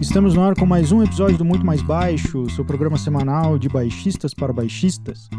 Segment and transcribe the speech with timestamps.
[0.00, 3.68] Estamos no ar com mais um episódio do Muito Mais Baixo, seu programa semanal de
[3.68, 5.30] baixistas para baixistas.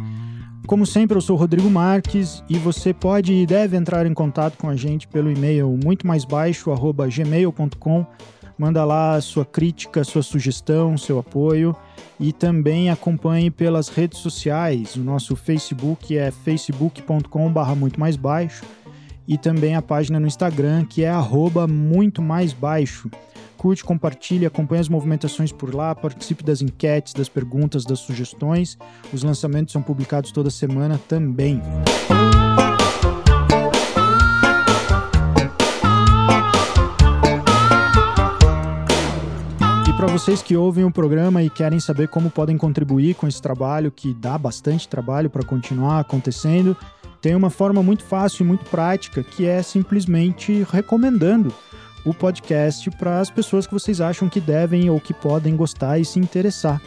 [0.68, 4.70] Como sempre, eu sou Rodrigo Marques e você pode e deve entrar em contato com
[4.70, 8.06] a gente pelo e-mail muitomaisbaixo@gmail.com.
[8.60, 11.74] Manda lá sua crítica, sua sugestão, seu apoio
[12.20, 14.98] e também acompanhe pelas redes sociais.
[14.98, 18.66] O nosso Facebook é facebook.com/barra muito mais baixo
[19.26, 23.10] e também a página no Instagram que é arroba muito mais baixo
[23.60, 28.78] curte, compartilhe, acompanhe as movimentações por lá, participe das enquetes, das perguntas, das sugestões.
[29.14, 31.62] Os lançamentos são publicados toda semana também.
[32.66, 32.69] E
[40.20, 44.14] vocês que ouvem o programa e querem saber como podem contribuir com esse trabalho, que
[44.14, 46.76] dá bastante trabalho para continuar acontecendo,
[47.22, 51.54] tem uma forma muito fácil e muito prática que é simplesmente recomendando
[52.04, 56.04] o podcast para as pessoas que vocês acham que devem ou que podem gostar e
[56.04, 56.82] se interessar.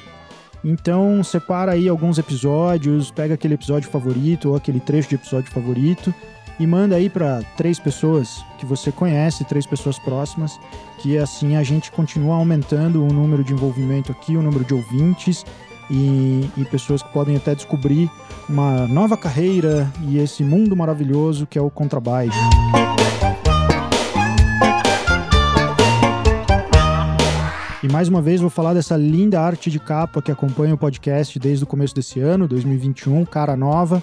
[0.63, 6.15] Então, separa aí alguns episódios, pega aquele episódio favorito ou aquele trecho de episódio favorito
[6.63, 10.61] e manda aí para três pessoas que você conhece, três pessoas próximas,
[10.99, 15.45] que assim a gente continua aumentando o número de envolvimento aqui, o número de ouvintes
[15.91, 18.09] e, e pessoas que podem até descobrir
[18.49, 22.39] uma nova carreira e esse mundo maravilhoso que é o contrabaixo.
[27.83, 31.37] E mais uma vez vou falar dessa linda arte de capa que acompanha o podcast
[31.41, 34.01] desde o começo desse ano, 2021, cara nova,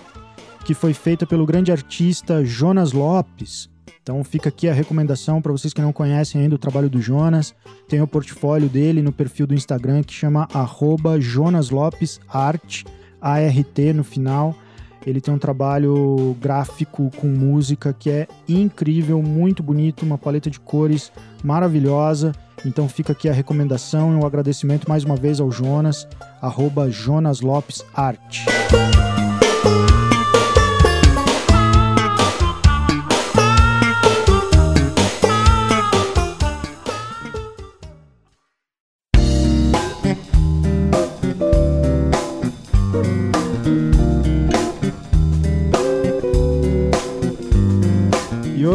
[0.65, 3.69] que foi feita pelo grande artista Jonas Lopes.
[4.01, 7.53] Então fica aqui a recomendação para vocês que não conhecem ainda o trabalho do Jonas.
[7.87, 10.47] Tem o portfólio dele no perfil do Instagram que chama
[11.19, 12.85] @jonaslopesart,
[13.21, 14.55] A-R-T no final.
[15.05, 20.59] Ele tem um trabalho gráfico com música que é incrível, muito bonito, uma paleta de
[20.59, 21.11] cores
[21.43, 22.33] maravilhosa.
[22.65, 26.07] Então fica aqui a recomendação e um agradecimento mais uma vez ao Jonas,
[26.41, 27.85] arroba Jonas Lopes
[43.09, 43.89] Arte.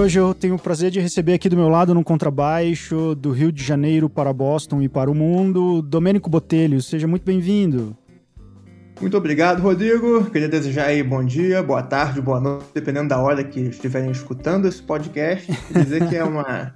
[0.05, 3.51] hoje eu tenho o prazer de receber aqui do meu lado no contrabaixo, do Rio
[3.51, 6.83] de Janeiro para Boston e para o mundo, Domênico Botelho.
[6.83, 7.97] Seja muito bem-vindo.
[9.01, 10.27] Muito obrigado, Rodrigo.
[10.31, 14.69] Queria desejar aí bom dia, boa tarde, boa noite, dependendo da hora que estiverem escutando
[14.69, 15.51] esse podcast.
[15.73, 16.75] Dizer que é uma.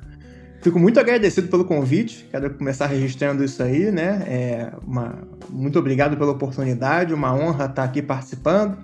[0.61, 2.27] Fico muito agradecido pelo convite.
[2.31, 4.23] Quero começar registrando isso aí, né?
[4.27, 5.15] É uma...
[5.49, 8.77] Muito obrigado pela oportunidade, uma honra estar aqui participando.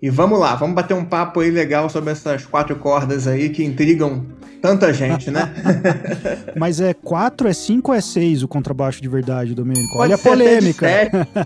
[0.00, 3.64] E vamos lá, vamos bater um papo aí legal sobre essas quatro cordas aí que
[3.64, 4.26] intrigam
[4.62, 5.52] tanta gente, né?
[6.56, 9.94] Mas é quatro, é cinco ou é seis o contrabaixo de verdade, Domênico?
[9.94, 10.86] Pode Olha a polêmica.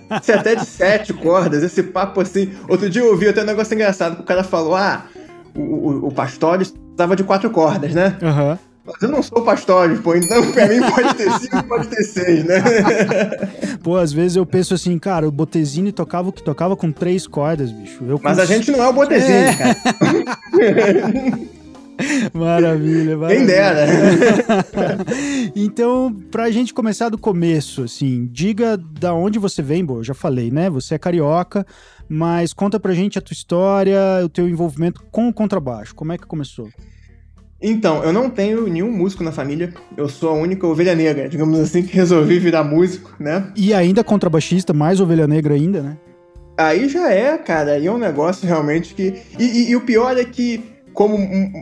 [0.07, 2.53] Pode ser até de sete cordas, esse papo assim.
[2.69, 5.07] Outro dia eu ouvi até um negócio engraçado, que o cara falou: ah,
[5.57, 6.75] o, o, o Pastores
[7.17, 8.17] de quatro cordas, né?
[8.23, 8.51] Aham.
[8.51, 8.72] Uhum.
[8.85, 12.45] Mas eu não sou pastor, pô, então pra mim pode ter cinco, pode ter seis,
[12.45, 12.61] né?
[13.83, 17.27] Pô, às vezes eu penso assim, cara, o Botezini tocava o que tocava com três
[17.27, 18.05] cordas, bicho.
[18.05, 18.43] Eu Mas cons...
[18.43, 19.55] a gente não é o Botezini, é.
[19.55, 19.77] cara.
[22.35, 23.37] Maravilha, maravilha.
[23.37, 23.87] Quem dera.
[25.55, 30.15] então, pra gente começar do começo, assim, diga da onde você vem, bom, eu já
[30.15, 30.69] falei, né?
[30.71, 31.65] Você é carioca,
[32.09, 35.95] mas conta pra gente a tua história, o teu envolvimento com o contrabaixo.
[35.95, 36.69] Como é que começou?
[37.63, 39.73] Então, eu não tenho nenhum músico na família.
[39.97, 43.47] Eu sou a única ovelha negra, digamos assim, que resolvi virar músico, né?
[43.55, 45.97] E ainda contrabaixista, mais ovelha negra ainda, né?
[46.57, 47.73] Aí já é, cara.
[47.73, 49.23] Aí é um negócio realmente que.
[49.39, 50.63] E, e, e o pior é que,
[50.93, 51.17] como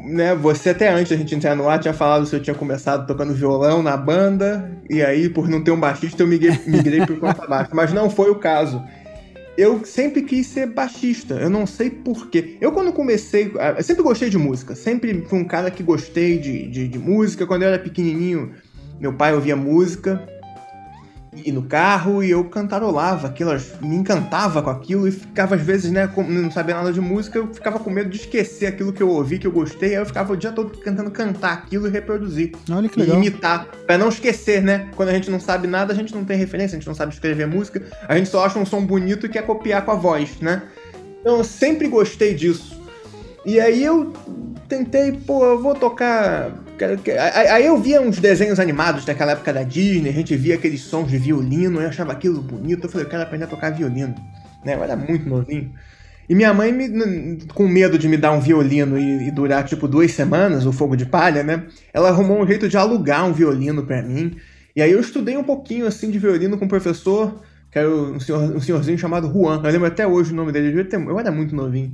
[0.07, 3.07] né, você até antes da gente entrar no ar tinha falado se eu tinha começado
[3.07, 7.17] tocando violão na banda, e aí, por não ter um baixista, eu migrei, migrei pro
[7.21, 7.71] contrabaixo.
[7.75, 8.83] Mas não foi o caso
[9.61, 11.35] eu sempre quis ser baixista.
[11.35, 12.57] Eu não sei porquê.
[12.61, 13.53] Eu, quando comecei.
[13.59, 14.75] Ah, eu sempre gostei de música.
[14.75, 17.47] Sempre fui um cara que gostei de, de, de música.
[17.47, 18.55] Quando eu era pequenininho,
[18.99, 20.27] meu pai ouvia música
[21.33, 25.91] e no carro e eu cantarolava aquilo, me encantava com aquilo e ficava às vezes,
[25.93, 29.03] né, como não sabia nada de música, eu ficava com medo de esquecer aquilo que
[29.03, 31.91] eu ouvi, que eu gostei, aí eu ficava o dia todo tentando cantar aquilo e
[31.91, 32.53] reproduzir.
[32.71, 33.17] Olha que legal.
[33.17, 34.89] E imitar, para não esquecer, né?
[34.97, 37.13] Quando a gente não sabe nada, a gente não tem referência, a gente não sabe
[37.13, 40.41] escrever música, a gente só acha um som bonito e quer copiar com a voz,
[40.41, 40.63] né?
[41.21, 42.81] Então eu sempre gostei disso.
[43.45, 44.13] E aí eu
[44.69, 46.51] tentei, pô, eu vou tocar.
[47.51, 51.11] Aí eu via uns desenhos animados daquela época da Disney, a gente via aqueles sons
[51.11, 52.85] de violino, eu achava aquilo bonito.
[52.85, 54.15] Eu falei, eu quero aprender a tocar violino.
[54.65, 54.75] Né?
[54.75, 55.73] Eu era muito novinho.
[56.31, 59.89] E minha mãe, me, com medo de me dar um violino e, e, durar tipo
[59.89, 61.65] duas semanas, o fogo de palha, né?
[61.93, 64.37] Ela arrumou um jeito de alugar um violino para mim.
[64.77, 68.21] E aí eu estudei um pouquinho assim de violino com um professor, que era um,
[68.21, 69.61] senhor, um senhorzinho chamado Juan.
[69.65, 71.93] Eu lembro até hoje o nome dele, eu, era muito novinho.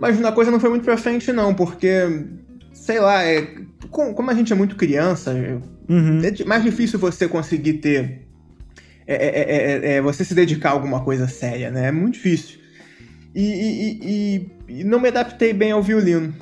[0.00, 2.26] Mas a coisa não foi muito pra frente, não, porque,
[2.72, 3.46] sei lá, é,
[3.88, 5.32] como a gente é muito criança,
[5.88, 6.20] uhum.
[6.24, 8.26] é mais difícil você conseguir ter.
[9.06, 11.88] É é, é, é, é, você se dedicar a alguma coisa séria, né?
[11.88, 12.58] É muito difícil.
[13.34, 16.34] E, e, e, e, não me adaptei bem ao violino.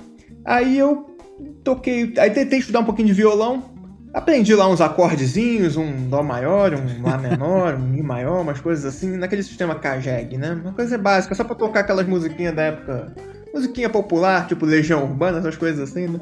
[0.45, 1.17] Aí eu
[1.63, 2.15] toquei.
[2.19, 3.75] Aí tentei estudar um pouquinho de violão.
[4.15, 8.85] Aprendi lá uns acordezinhos, um Dó maior, um Lá menor, um Mi maior, umas coisas
[8.85, 10.53] assim, naquele sistema Kajeg, né?
[10.53, 13.13] Uma coisa básica, só pra tocar aquelas musiquinhas da época
[13.53, 16.21] musiquinha popular, tipo Legião Urbana, essas coisas assim, né?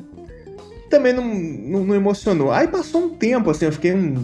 [0.92, 2.52] Também não, não, não emocionou.
[2.52, 4.14] Aí passou um tempo, assim, eu fiquei um,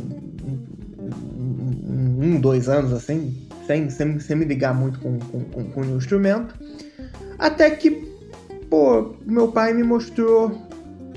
[0.98, 5.80] um, um dois anos, assim, sem, sem, sem me ligar muito com, com, com, com
[5.80, 6.54] o instrumento.
[7.38, 7.90] Até que,
[8.68, 10.68] pô, meu pai me mostrou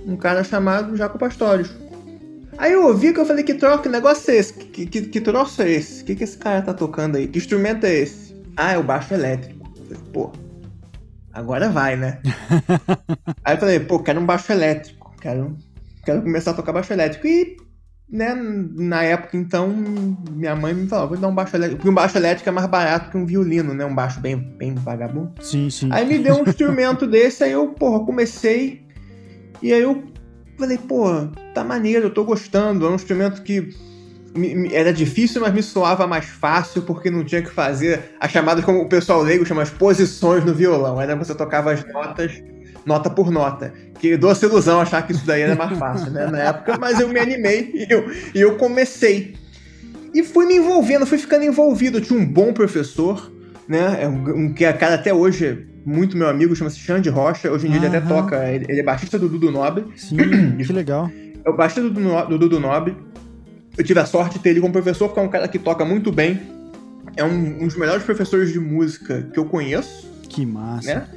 [0.07, 1.75] um cara chamado Jaco Pastorius.
[2.57, 4.54] Aí eu ouvi que eu falei, que troca, que negócio é esse?
[4.54, 6.01] Que, que, que troço é esse?
[6.01, 7.27] O que, que esse cara tá tocando aí?
[7.27, 8.33] Que instrumento é esse?
[8.56, 9.69] Ah, é o baixo elétrico.
[9.77, 10.31] Eu falei, pô,
[11.33, 12.19] agora vai, né?
[13.44, 15.56] Aí eu falei, pô, quero um baixo elétrico, quero,
[16.03, 17.27] quero começar a tocar baixo elétrico.
[17.27, 17.56] E,
[18.09, 19.69] né, na época, então,
[20.31, 22.68] minha mãe me falou, vou dar um baixo elétrico, porque um baixo elétrico é mais
[22.68, 23.85] barato que um violino, né?
[23.85, 25.33] Um baixo bem, bem vagabundo.
[25.41, 25.89] Sim, sim.
[25.91, 28.85] Aí me deu um instrumento desse, aí eu, porra, comecei,
[29.62, 30.03] e aí eu
[30.57, 31.06] falei, pô,
[31.53, 33.69] tá maneiro, eu tô gostando, é um instrumento que
[34.71, 38.81] era difícil, mas me soava mais fácil porque não tinha que fazer as chamadas como
[38.81, 41.01] o pessoal leigo chama as posições no violão.
[41.01, 42.41] Era você tocava as notas
[42.86, 43.74] nota por nota.
[44.00, 46.28] Que doce ilusão achar que isso daí era mais fácil, né?
[46.28, 49.36] Na época, mas eu me animei e eu, e eu comecei.
[50.13, 51.98] E fui me envolvendo, fui ficando envolvido.
[51.98, 53.31] Eu tinha um bom professor,
[53.68, 54.00] né?
[54.01, 57.51] É um, um que é cara até hoje muito meu amigo, chama-se Xande Rocha.
[57.51, 59.86] Hoje em dia ele até toca, ele, ele, é baixista do Dudu Nobre.
[59.95, 60.18] Sim,
[60.63, 61.10] que legal.
[61.44, 62.95] É o baixista do, do Dudu Nobre
[63.78, 65.86] eu tive a sorte de ter ele como professor, porque é um cara que toca
[65.86, 66.39] muito bem.
[67.16, 70.10] É um, um dos melhores professores de música que eu conheço.
[70.28, 70.95] Que massa.
[70.95, 71.07] Né?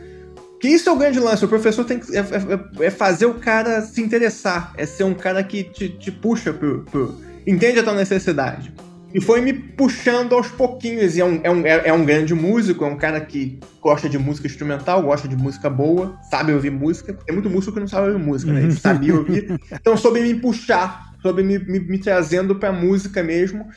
[0.61, 1.45] Que isso é o grande lance.
[1.45, 4.73] O professor tem que, é, é, é, fazer o cara se interessar.
[4.77, 8.73] É ser um cara que te, te puxa pro, pro, Entende a tua necessidade.
[9.13, 11.17] E foi me puxando aos pouquinhos.
[11.17, 14.09] E é um, é, um, é, é um grande músico, é um cara que gosta
[14.09, 17.13] de música instrumental, gosta de música boa, sabe ouvir música.
[17.13, 18.63] Tem muito músico que não sabe ouvir música, né?
[18.63, 19.61] Ele sabia ouvir.
[19.71, 23.69] Então soube me puxar sobre me, me, me trazendo pra música mesmo.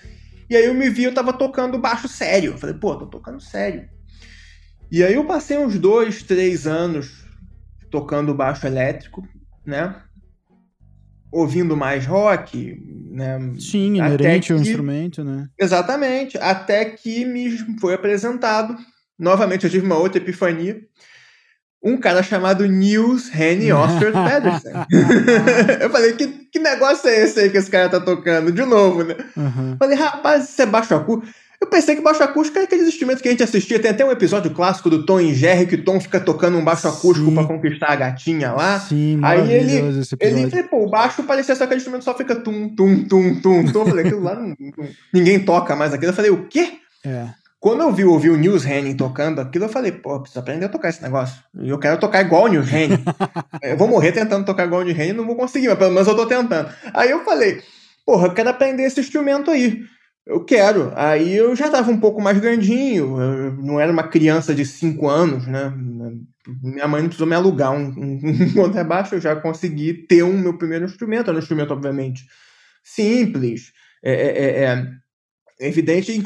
[0.50, 2.54] E aí eu me vi, eu tava tocando baixo sério.
[2.54, 3.84] Eu falei, pô, tô tocando sério.
[4.92, 7.26] E aí eu passei uns dois, três anos
[7.92, 9.28] tocando baixo elétrico,
[9.66, 9.96] né?
[11.32, 12.82] Ouvindo mais rock,
[13.12, 13.38] né?
[13.60, 15.48] Sim, inerente ao instrumento, né?
[15.60, 16.38] Exatamente.
[16.38, 18.76] Até que me foi apresentado.
[19.20, 20.82] Novamente eu tive uma outra epifania
[21.84, 24.74] um cara chamado Nils Henny Oscar Pedersen.
[25.82, 28.52] eu falei, que, que negócio é esse aí que esse cara tá tocando?
[28.52, 29.16] De novo, né?
[29.36, 29.78] Uhum.
[29.78, 31.34] Falei, rapaz, isso é baixo acústico.
[31.60, 33.80] Eu pensei que baixo acústico é aqueles instrumentos que a gente assistia.
[33.80, 36.64] Tem até um episódio clássico do Tom e Jerry que o Tom fica tocando um
[36.64, 38.80] baixo acústico para conquistar a gatinha lá.
[38.80, 39.74] Sim, Aí ele,
[40.20, 43.66] ele falei, pô, o baixo parecia só aquele instrumento só fica tum, tum, tum, tum,
[43.72, 43.80] tum.
[43.80, 44.56] Eu falei, aquilo lá não,
[45.12, 46.12] ninguém toca mais aquilo.
[46.12, 46.74] Eu falei, o quê?
[47.04, 47.30] É.
[47.60, 50.70] Quando eu vi, ouvi o Nils Henning tocando aquilo, eu falei, pô, preciso aprender a
[50.70, 51.42] tocar esse negócio.
[51.60, 53.04] E eu quero tocar igual o Nils Henning.
[53.64, 56.08] eu vou morrer tentando tocar igual o Nils Henning, não vou conseguir, mas pelo menos
[56.08, 56.70] eu tô tentando.
[56.94, 57.64] Aí eu falei,
[58.06, 59.84] porra, eu quero aprender esse instrumento aí.
[60.28, 60.92] Eu quero.
[60.96, 65.08] Aí eu já tava um pouco mais grandinho, eu não era uma criança de 5
[65.08, 65.74] anos, né?
[66.62, 70.38] Minha mãe não precisou me alugar um, um, um contrabaixo, eu já consegui ter um
[70.38, 71.30] meu primeiro instrumento.
[71.30, 72.26] Era um instrumento, obviamente,
[72.84, 73.72] simples.
[74.04, 74.88] é, é, é, é
[75.60, 76.24] é evidente.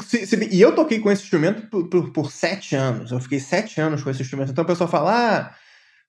[0.50, 3.10] E eu toquei com esse instrumento por, por, por, sete anos.
[3.10, 4.52] Eu fiquei sete anos com esse instrumento.
[4.52, 5.54] Então o pessoal fala, ah,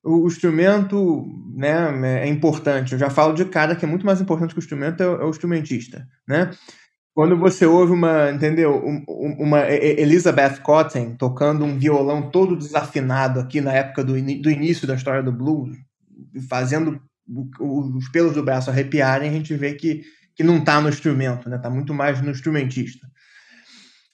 [0.04, 2.94] o, instrumento né, é importante.
[2.94, 5.24] Eu já falo de cara que é muito mais importante que o instrumento é é
[5.24, 6.52] o instrumentista, né?
[7.14, 13.72] Quando você ouve uma, entendeu, uma Elizabeth Cotten tocando um violão todo desafinado aqui na
[13.72, 15.78] época do, do início da história do blues,
[16.50, 17.00] fazendo
[17.60, 20.02] os pelos do braço arrepiarem, a gente vê que
[20.36, 21.58] que não tá no instrumento, né?
[21.58, 23.08] Tá muito mais no instrumentista.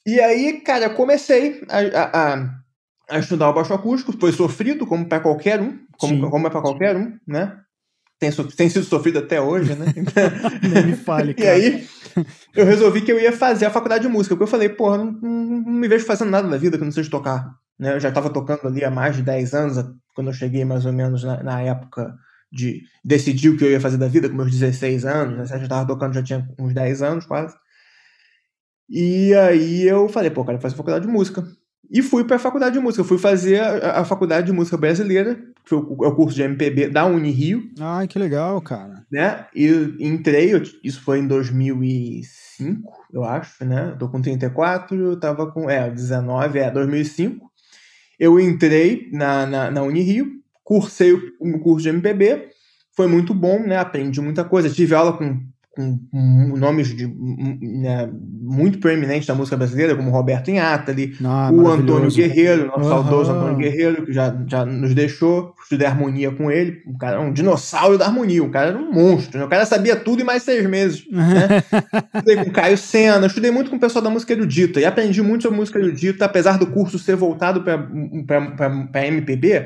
[0.06, 2.60] E aí, cara, comecei a, a,
[3.10, 6.62] a estudar o baixo acústico, foi sofrido, como para qualquer um, como, como é para
[6.62, 7.58] qualquer um, né?
[8.20, 9.86] Tem, tem sido sofrido até hoje, né?
[10.62, 11.58] Nem me fale, cara.
[11.58, 11.88] E aí,
[12.54, 15.12] eu resolvi que eu ia fazer a faculdade de música, porque eu falei, porra, não,
[15.12, 17.50] não, não me vejo fazendo nada na vida que não seja tocar.
[17.80, 17.96] Né?
[17.96, 19.78] Eu já estava tocando ali há mais de 10 anos,
[20.14, 22.14] quando eu cheguei mais ou menos na, na época
[22.52, 25.46] de decidir o que eu ia fazer da vida com meus 16 anos, né?
[25.46, 27.56] já estava tocando, já tinha uns 10 anos quase.
[28.90, 31.48] E aí eu falei, pô, cara, fazer faculdade de música.
[31.92, 33.04] e fui para a faculdade de música.
[33.04, 36.42] Fui fazer a, a, faculdade de música brasileira, que foi o, é o curso de
[36.42, 37.70] MPB da Unirio.
[37.80, 39.06] Ai, que legal, cara.
[39.12, 39.46] Né?
[39.56, 39.68] E
[40.00, 40.52] entrei,
[40.84, 43.96] isso foi em 2005, eu acho, né?
[44.00, 47.50] Tô com 34, eu tava com, é, 19, é, 2005.
[48.20, 50.28] Eu entrei na, na, na Unirio,
[50.64, 52.50] cursei o, o curso de MPB,
[52.96, 53.78] foi muito bom, né?
[53.78, 54.70] Aprendi muita coisa.
[54.70, 55.40] Tive aula com
[55.80, 62.12] com nomes de, né, muito proeminentes da música brasileira, como Roberto Inhatali, ah, o Antônio
[62.12, 62.90] Guerreiro, nosso uhum.
[62.90, 67.32] saudoso Antônio Guerreiro, que já, já nos deixou, estudei harmonia com ele, um cara um
[67.32, 69.46] dinossauro da harmonia, o cara era um monstro, né?
[69.46, 71.06] o cara sabia tudo em mais seis meses.
[71.10, 71.64] Né?
[72.14, 75.44] estudei com Caio Sena, estudei muito com o pessoal da música erudita, e aprendi muito
[75.44, 79.66] sobre música erudita, apesar do curso ser voltado para MPB,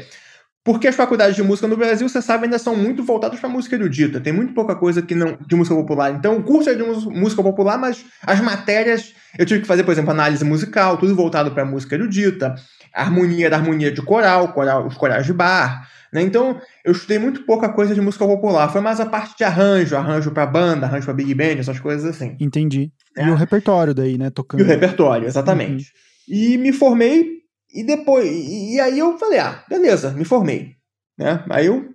[0.63, 3.75] porque as faculdades de música no Brasil, você sabe, ainda são muito voltadas para música
[3.75, 4.21] erudita.
[4.21, 6.11] Tem muito pouca coisa que não de música popular.
[6.11, 9.91] Então, o curso é de música popular, mas as matérias eu tive que fazer, por
[9.91, 12.55] exemplo, análise musical, tudo voltado para música erudita,
[12.93, 15.89] harmonia da harmonia de coral, coral os corais de bar.
[16.11, 16.21] Né?
[16.21, 18.71] Então, eu estudei muito pouca coisa de música popular.
[18.71, 22.05] Foi mais a parte de arranjo, arranjo para banda, arranjo para big band, essas coisas
[22.05, 22.37] assim.
[22.39, 22.91] Entendi.
[23.17, 23.25] É.
[23.25, 24.29] E o repertório daí, né?
[24.29, 24.61] Tocando.
[24.61, 25.91] E o repertório, exatamente.
[26.29, 26.35] Uhum.
[26.35, 27.42] E me formei
[27.73, 30.75] e depois, e, aí eu falei, ah, beleza, me formei.
[31.17, 31.43] Né?
[31.49, 31.89] Aí eu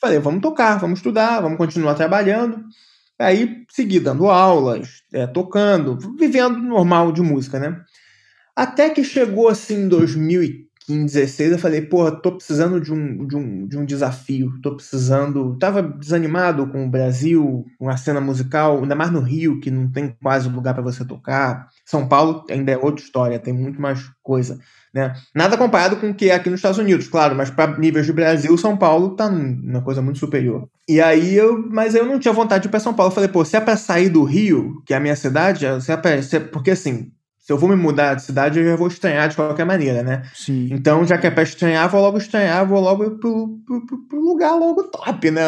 [0.00, 2.64] falei, vamos tocar, vamos estudar, vamos continuar trabalhando.
[3.18, 7.80] Aí segui dando aulas, é, tocando, vivendo normal de música, né?
[8.56, 9.88] Até que chegou assim em
[10.86, 15.56] 2015, eu falei, pô, tô precisando de um, de, um, de um desafio, tô precisando.
[15.58, 19.90] Tava desanimado com o Brasil, com a cena musical, ainda mais no Rio, que não
[19.90, 21.68] tem quase lugar para você tocar.
[21.86, 24.58] São Paulo ainda é outra história, tem muito mais coisa.
[24.92, 25.12] Né?
[25.34, 28.12] Nada comparado com o que é aqui nos Estados Unidos, claro, mas para níveis de
[28.12, 30.68] Brasil, São Paulo tá uma coisa muito superior.
[30.88, 33.10] E aí eu, mas eu não tinha vontade de ir para São Paulo.
[33.10, 35.90] Eu falei, pô, se é para sair do Rio, que é a minha cidade, se
[35.90, 37.10] é pra, se é, porque assim,
[37.44, 40.22] se eu vou me mudar de cidade, eu já vou estranhar de qualquer maneira, né?
[40.34, 40.70] Sim.
[40.72, 44.18] Então, já que é para estranhar, vou logo estranhar, vou logo pro, pro, pro, pro
[44.18, 45.42] lugar logo top, né?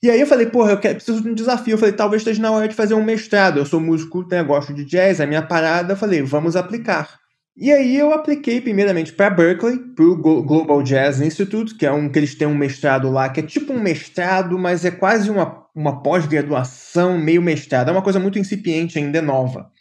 [0.00, 1.74] E aí eu falei, porra, eu quero, preciso de um desafio.
[1.74, 3.58] Eu falei, talvez esteja na hora de fazer um mestrado.
[3.58, 5.94] Eu sou músico, né, gosto de jazz, é minha parada.
[5.94, 7.18] Eu falei, vamos aplicar.
[7.56, 12.08] E aí eu apliquei primeiramente para Berkeley, para o Global Jazz Institute, que é um
[12.08, 15.64] que eles têm um mestrado lá, que é tipo um mestrado, mas é quase uma,
[15.74, 17.88] uma pós-graduação, meio mestrado.
[17.88, 19.74] É uma coisa muito incipiente ainda, é nova.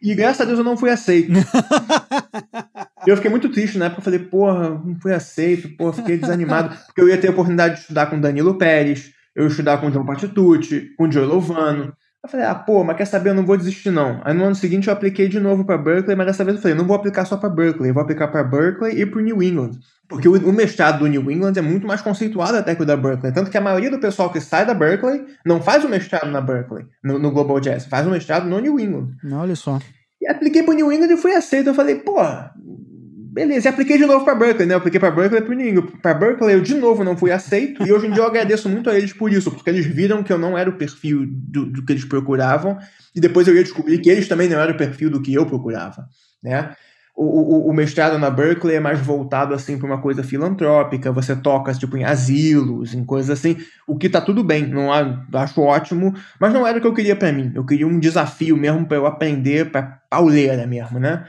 [0.00, 1.32] E graças a Deus eu não fui aceito.
[3.06, 6.74] eu fiquei muito triste na época, eu falei, porra, não fui aceito, porra, fiquei desanimado,
[6.86, 9.88] porque eu ia ter a oportunidade de estudar com Danilo Pérez, eu ia estudar com
[9.88, 13.34] o João Patitucci, com o Joe Lovano, eu falei, ah, pô, mas quer saber, eu
[13.34, 14.18] não vou desistir não.
[14.24, 16.74] Aí no ano seguinte eu apliquei de novo para Berkeley, mas dessa vez eu falei,
[16.74, 19.72] não vou aplicar só para Berkeley, eu vou aplicar para Berkeley e para New England.
[20.08, 22.96] Porque o, o, mestrado do New England é muito mais conceituado até que o da
[22.96, 23.30] Berkeley.
[23.30, 26.40] Tanto que a maioria do pessoal que sai da Berkeley não faz o mestrado na
[26.40, 29.10] Berkeley, no, no Global Jazz, faz o mestrado no New England.
[29.30, 29.78] Olha só.
[30.18, 31.66] E apliquei para New England e fui aceito.
[31.66, 32.16] Eu falei, pô,
[33.34, 34.74] Beleza, e apliquei de novo para Berkeley, né?
[34.74, 37.92] Eu apliquei para Berkeley para New Para Berkeley eu de novo não fui aceito e
[37.92, 40.38] hoje em dia eu agradeço muito a eles por isso, porque eles viram que eu
[40.38, 42.78] não era o perfil do, do que eles procuravam
[43.12, 45.44] e depois eu ia descobrir que eles também não eram o perfil do que eu
[45.46, 46.06] procurava,
[46.40, 46.76] né?
[47.16, 51.34] O, o, o, mestrado na Berkeley é mais voltado assim para uma coisa filantrópica, você
[51.34, 56.14] toca tipo em asilos, em coisas assim, o que tá tudo bem, não acho ótimo,
[56.40, 57.50] mas não era o que eu queria para mim.
[57.52, 61.24] Eu queria um desafio mesmo para eu aprender para pauleira mesmo, né?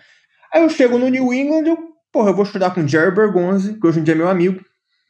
[0.53, 3.85] Aí eu chego no New England, eu Porra, eu vou estudar com Jerry Bergonzi, que
[3.85, 4.63] hoje em dia é meu amigo,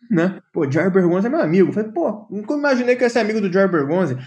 [0.10, 0.40] né?
[0.52, 1.70] Pô, Jerry Bergonzi é meu amigo.
[1.70, 4.18] Eu falei, pô, nunca imaginei que ia ser amigo do Jerry Bergonzi.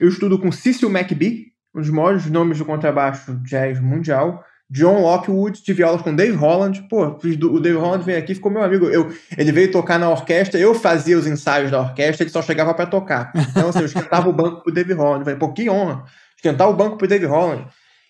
[0.00, 4.42] Eu estudo com Cecil McBee, um dos maiores nomes do contrabaixo jazz mundial.
[4.70, 6.88] John Lockwood, tive aulas com Dave Holland.
[6.88, 8.86] Pô, o Dave Holland veio aqui ficou meu amigo.
[8.86, 12.72] Eu, ele veio tocar na orquestra, eu fazia os ensaios da orquestra, ele só chegava
[12.72, 13.30] para tocar.
[13.50, 15.18] Então, assim, eu esquentava o banco pro Dave Holland.
[15.18, 16.04] Eu falei, pô, que honra.
[16.34, 17.66] Esquentar o banco pro Dave Holland.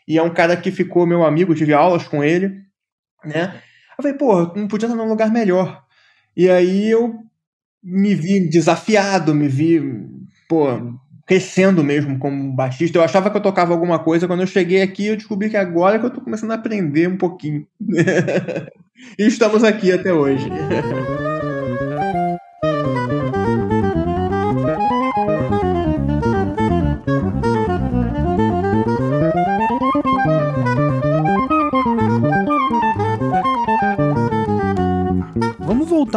[0.07, 2.63] E é um cara que ficou meu amigo, tive aulas com ele,
[3.25, 3.61] né?
[4.09, 5.85] Eu falei, pô, não podia estar num lugar melhor.
[6.37, 7.15] E aí eu
[7.83, 9.81] me vi desafiado, me vi,
[10.49, 10.67] pô,
[11.27, 12.99] crescendo mesmo como baixista.
[12.99, 15.99] Eu achava que eu tocava alguma coisa, quando eu cheguei aqui eu descobri que agora
[15.99, 17.67] que eu tô começando a aprender um pouquinho.
[19.19, 20.49] e estamos aqui até hoje.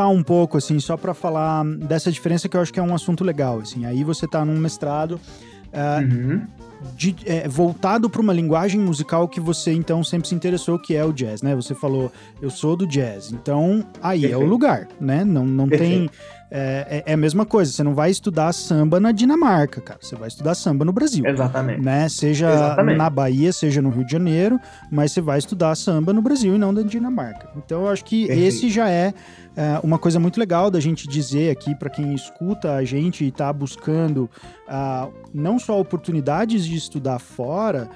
[0.05, 2.93] voltar um pouco, assim, só para falar dessa diferença que eu acho que é um
[2.93, 3.85] assunto legal, assim.
[3.85, 5.19] Aí você tá num mestrado.
[5.73, 6.41] Uh, uhum.
[6.95, 11.03] de, é, voltado para uma linguagem musical que você então sempre se interessou, que é
[11.03, 11.53] o jazz, né?
[11.53, 12.09] Você falou,
[12.41, 14.41] eu sou do jazz, então aí Perfeito.
[14.41, 15.25] é o lugar, né?
[15.25, 16.09] Não, não tem
[16.49, 17.71] é, é, é, a mesma coisa.
[17.71, 19.99] Você não vai estudar samba na Dinamarca, cara.
[20.01, 21.25] Você vai estudar samba no Brasil.
[21.25, 21.81] Exatamente.
[21.81, 22.07] Né?
[22.07, 22.97] Seja Exatamente.
[22.97, 24.59] na Bahia, seja no Rio de Janeiro,
[24.91, 27.49] mas você vai estudar samba no Brasil e não na Dinamarca.
[27.57, 28.47] Então eu acho que Perfeito.
[28.47, 29.13] esse já é,
[29.55, 33.29] é, uma coisa muito legal da gente dizer aqui para quem escuta a gente e
[33.29, 34.29] está buscando
[34.67, 37.89] uh, não só oportunidades de estudar fora,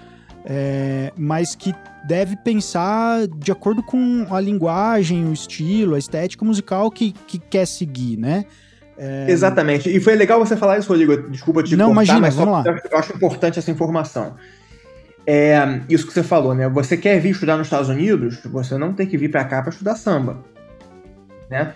[0.52, 6.90] é, mas que deve pensar de acordo com a linguagem, o estilo, a estética musical
[6.90, 8.46] que, que quer seguir, né?
[8.98, 9.28] É...
[9.30, 9.96] Exatamente.
[9.96, 11.30] E foi legal você falar isso, Rodrigo.
[11.30, 12.82] Desculpa te Não, cortar, imagina, mas vamos lá.
[12.92, 14.36] eu acho importante essa informação.
[15.26, 16.68] É, isso que você falou, né?
[16.70, 19.70] Você quer vir estudar nos Estados Unidos, você não tem que vir para cá para
[19.70, 20.44] estudar samba,
[21.52, 21.76] né?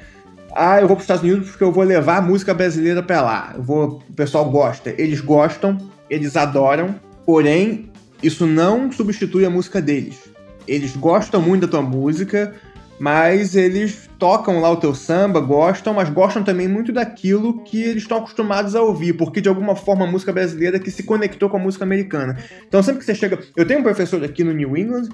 [0.55, 3.21] Ah, eu vou para os Estados Unidos porque eu vou levar a música brasileira para
[3.21, 3.51] lá.
[3.55, 5.77] Eu vou, o pessoal gosta, eles gostam,
[6.09, 7.92] eles adoram, porém
[8.23, 10.29] isso não substitui a música deles.
[10.67, 12.55] Eles gostam muito da tua música,
[12.99, 18.03] mas eles tocam lá o teu samba, gostam, mas gostam também muito daquilo que eles
[18.03, 21.57] estão acostumados a ouvir, porque de alguma forma a música brasileira que se conectou com
[21.57, 22.37] a música americana.
[22.67, 23.39] Então sempre que você chega.
[23.55, 25.09] Eu tenho um professor aqui no New England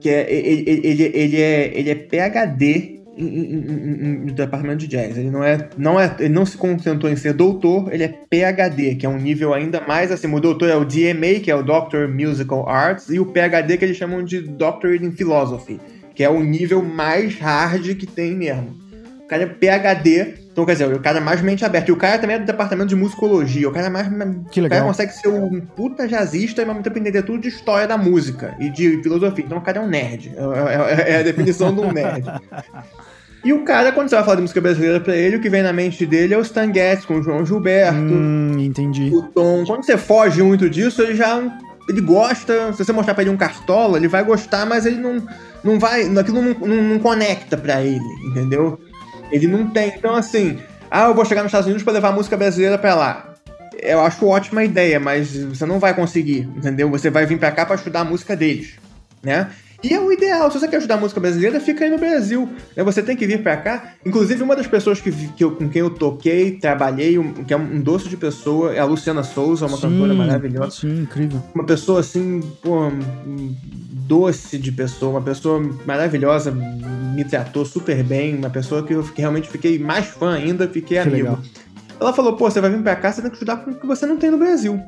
[0.00, 5.16] que é, ele, ele, ele, é, ele é PhD no departamento de jazz.
[5.16, 8.96] Ele não é, não é, ele não se contentou em ser doutor, ele é PhD,
[8.96, 10.32] que é um nível ainda mais assim.
[10.32, 13.84] O doutor é o DMA, que é o Doctor Musical Arts, e o PhD que
[13.84, 15.80] eles chamam de Doctorate in Philosophy,
[16.14, 18.84] que é o nível mais hard que tem mesmo.
[19.24, 21.90] O cara é PhD, então quer dizer, o cara é mais mente aberta.
[21.90, 23.68] E o cara também é do departamento de musicologia.
[23.68, 24.06] O cara é mais.
[24.52, 24.78] Que legal.
[24.78, 27.88] O cara consegue ser um puta jazzista e ao mesmo tempo entender tudo de história
[27.88, 29.44] da música e de filosofia.
[29.44, 30.32] Então o cara é um nerd.
[30.36, 32.24] É, é, é a definição de um nerd.
[33.44, 35.62] E o cara, quando você vai falar de música brasileira pra ele, o que vem
[35.62, 37.98] na mente dele é o Stan Getz com o João Gilberto.
[37.98, 39.10] Hum, entendi.
[39.12, 39.64] O Tom.
[39.66, 41.42] Quando você foge muito disso, ele já.
[41.86, 42.72] Ele gosta.
[42.72, 45.22] Se você mostrar pra ele um cartola, ele vai gostar, mas ele não.
[45.62, 46.04] Não vai.
[46.18, 48.80] Aquilo não, não, não conecta pra ele, entendeu?
[49.30, 49.88] Ele não tem.
[49.88, 50.58] Então, assim.
[50.90, 53.34] Ah, eu vou chegar nos Estados Unidos para levar a música brasileira pra lá.
[53.82, 56.88] Eu acho ótima ideia, mas você não vai conseguir, entendeu?
[56.90, 58.76] Você vai vir pra cá para estudar a música deles,
[59.22, 59.50] né?
[59.84, 60.50] E é o ideal.
[60.50, 62.48] Se você quer ajudar a música brasileira, fica aí no Brasil.
[62.74, 62.82] Né?
[62.82, 63.92] Você tem que vir para cá.
[64.04, 67.56] Inclusive, uma das pessoas que, que eu, com quem eu toquei, trabalhei, um, que é
[67.56, 70.70] um doce de pessoa, é a Luciana Souza, uma sim, cantora maravilhosa.
[70.70, 71.42] Sim, incrível.
[71.54, 72.90] Uma pessoa assim, pô,
[74.06, 79.20] doce de pessoa, uma pessoa maravilhosa, me tratou super bem, uma pessoa que eu que
[79.20, 81.16] realmente fiquei mais fã ainda, fiquei que amigo.
[81.16, 81.38] Legal.
[82.00, 83.86] Ela falou, pô, você vai vir pra cá, você tem que estudar com o que
[83.86, 84.80] você não tem no Brasil.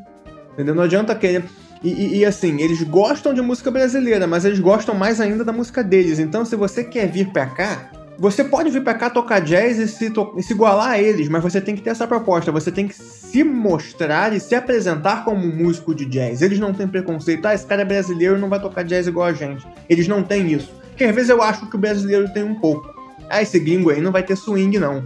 [0.55, 0.75] Entendeu?
[0.75, 1.45] Não adianta querer.
[1.83, 5.53] E, e, e, assim, eles gostam de música brasileira, mas eles gostam mais ainda da
[5.53, 6.19] música deles.
[6.19, 9.87] Então, se você quer vir pra cá, você pode vir pra cá tocar jazz e
[9.87, 12.51] se, to e se igualar a eles, mas você tem que ter essa proposta.
[12.51, 16.41] Você tem que se mostrar e se apresentar como um músico de jazz.
[16.41, 17.45] Eles não têm preconceito.
[17.47, 19.67] Ah, esse cara é brasileiro e não vai tocar jazz igual a gente.
[19.89, 20.73] Eles não têm isso.
[20.89, 22.95] Porque às vezes eu acho que o brasileiro tem um pouco.
[23.29, 25.05] Ah, esse gringo aí não vai ter swing, não.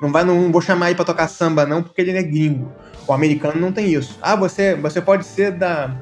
[0.00, 2.72] Não, vai, não, vou chamar ele pra tocar samba, não, porque ele é gringo.
[3.06, 4.16] O americano não tem isso.
[4.22, 5.96] Ah, você, você pode ser da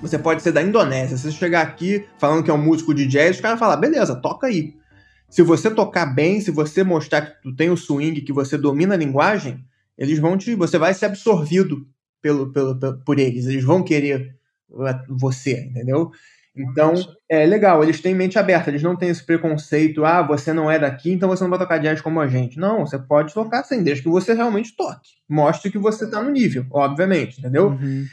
[0.00, 1.16] você pode ser da Indonésia.
[1.16, 4.14] Se você chegar aqui falando que é um músico de jazz, os caras falam, beleza,
[4.16, 4.74] toca aí.
[5.28, 8.94] Se você tocar bem, se você mostrar que tu tem o swing, que você domina
[8.94, 9.64] a linguagem,
[9.98, 10.54] eles vão te.
[10.54, 11.86] Você vai ser absorvido
[12.22, 13.46] pelo, pelo, pelo por eles.
[13.46, 14.36] Eles vão querer
[15.08, 16.10] você, entendeu?
[16.56, 16.94] Então,
[17.28, 20.78] é legal, eles têm mente aberta, eles não têm esse preconceito, ah, você não é
[20.78, 22.60] daqui, então você não vai tocar jazz como a gente.
[22.60, 25.10] Não, você pode tocar sim, desde que você realmente toque.
[25.28, 27.70] Mostre que você tá no nível, obviamente, entendeu?
[27.70, 28.06] Uhum.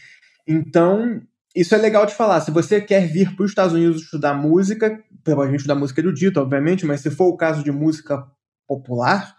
[0.48, 1.22] Então,
[1.56, 2.42] isso é legal de falar.
[2.42, 6.86] Se você quer vir para os Estados Unidos estudar música, provavelmente estudar música erudita, obviamente,
[6.86, 8.26] mas se for o caso de música
[8.68, 9.36] popular,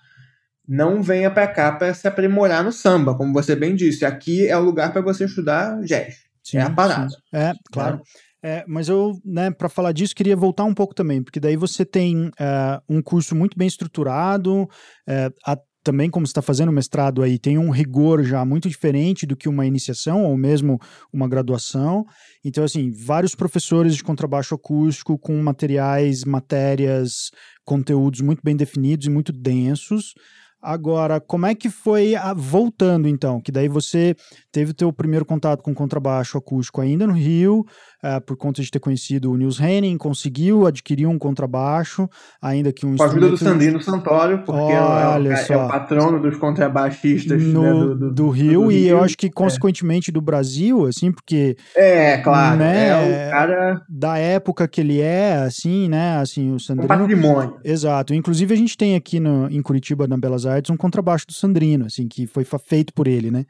[0.66, 4.04] não venha para cá para se aprimorar no samba, como você bem disse.
[4.04, 6.16] Aqui é o lugar para você estudar jazz.
[6.42, 7.08] Sim, é a parada.
[7.08, 7.16] Sim.
[7.32, 8.02] É, claro.
[8.44, 11.84] É, mas eu, né, para falar disso, queria voltar um pouco também, porque daí você
[11.84, 17.38] tem uh, um curso muito bem estruturado, uh, a também, como está fazendo mestrado aí,
[17.38, 20.80] tem um rigor já muito diferente do que uma iniciação ou mesmo
[21.12, 22.04] uma graduação.
[22.44, 27.30] Então, assim, vários professores de contrabaixo acústico com materiais, matérias,
[27.64, 30.14] conteúdos muito bem definidos e muito densos.
[30.62, 33.40] Agora, como é que foi a, voltando então?
[33.40, 34.14] Que daí você
[34.52, 37.64] teve o teu primeiro contato com contrabaixo acústico ainda no Rio,
[38.02, 42.08] uh, por conta de ter conhecido o Nils Henning, conseguiu adquirir um contrabaixo,
[42.40, 45.68] ainda que um Com a ajuda do Sandrino Santoro, porque Olha é, o, é, o
[45.68, 50.10] patrono dos contrabaixistas no, né, do, do, do, Rio, do, e eu acho que consequentemente
[50.10, 50.12] é.
[50.12, 51.56] do Brasil, assim, porque...
[51.76, 53.82] É, claro, né, é o cara...
[53.88, 56.84] Da época que ele é, assim, né, assim, o Sandrino...
[56.84, 57.58] Um patrimônio.
[57.64, 61.32] Exato, inclusive a gente tem aqui no, em Curitiba, na Belas Artes, um contrabaixo do
[61.32, 63.44] Sandrino, assim, que foi feito por ele, né?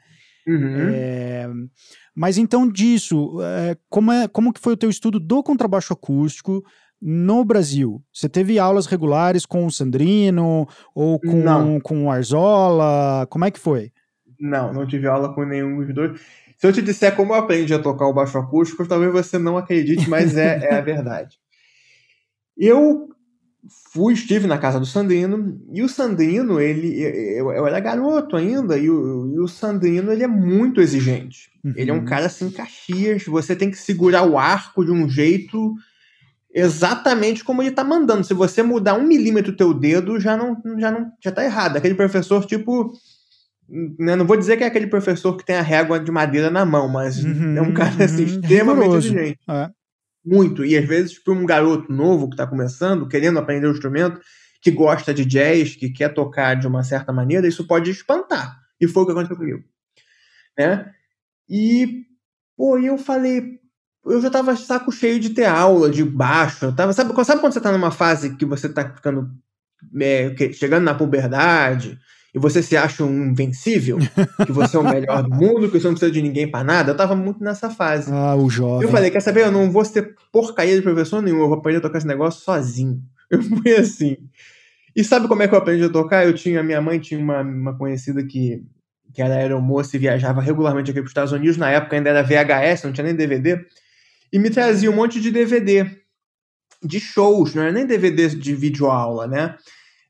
[0.47, 0.89] Uhum.
[0.93, 1.49] É,
[2.15, 6.63] mas então disso, é, como, é, como que foi o teu estudo do contrabaixo acústico
[7.01, 8.03] no Brasil?
[8.13, 13.25] Você teve aulas regulares com o Sandrino ou com, com o Arzola?
[13.29, 13.91] Como é que foi?
[14.39, 16.21] Não, não tive aula com nenhum dos dois.
[16.57, 19.57] Se eu te disser como eu aprendi a tocar o baixo acústico, talvez você não
[19.57, 21.37] acredite, mas é, é a verdade.
[22.55, 23.09] Eu
[23.91, 28.77] fui, estive na casa do Sandrino, e o Sandrino, ele, eu, eu era garoto ainda,
[28.77, 31.49] e o, e o Sandrino, ele é muito exigente.
[31.63, 31.73] Uhum.
[31.75, 35.75] Ele é um cara assim, Caxias, você tem que segurar o arco de um jeito
[36.53, 38.23] exatamente como ele tá mandando.
[38.23, 41.77] Se você mudar um milímetro o teu dedo, já não, já não, já tá errado.
[41.77, 42.93] Aquele professor, tipo,
[43.97, 46.65] né, não vou dizer que é aquele professor que tem a régua de madeira na
[46.65, 49.39] mão, mas uhum, é um cara assim, uhum, extremamente exigente.
[49.47, 49.69] É
[50.25, 50.63] muito.
[50.63, 54.19] E às vezes, para um garoto novo que está começando, querendo aprender o instrumento,
[54.61, 58.57] que gosta de jazz, que quer tocar de uma certa maneira, isso pode espantar.
[58.79, 59.63] E foi o que aconteceu comigo.
[60.57, 60.91] Né?
[61.49, 62.05] E,
[62.55, 63.59] pô, eu falei,
[64.05, 66.65] eu já tava saco cheio de ter aula de baixo.
[66.65, 69.29] Eu tava, sabe, sabe quando você tá numa fase que você tá ficando.
[69.99, 71.99] É, chegando na puberdade,
[72.33, 73.99] e você se acha um invencível,
[74.45, 76.91] que você é o melhor do mundo, que você não precisa de ninguém para nada,
[76.91, 78.11] eu tava muito nessa fase.
[78.11, 78.87] Ah, o jovem.
[78.87, 81.77] Eu falei, quer saber, eu não vou ser porcaria de professor nenhum, eu vou aprender
[81.77, 82.99] a tocar esse negócio sozinho.
[83.31, 84.17] Eu fui assim.
[84.95, 86.23] E sabe como é que eu aprendi a tocar?
[86.23, 88.63] Eu tinha, minha mãe tinha uma, uma conhecida que,
[89.11, 92.21] que era aeromoça e viajava regularmente aqui para os Estados Unidos, na época ainda era
[92.21, 93.65] VHS, não tinha nem DVD,
[94.31, 95.89] e me trazia um monte de DVD
[96.83, 99.55] de shows, não era nem DVD de videoaula, né?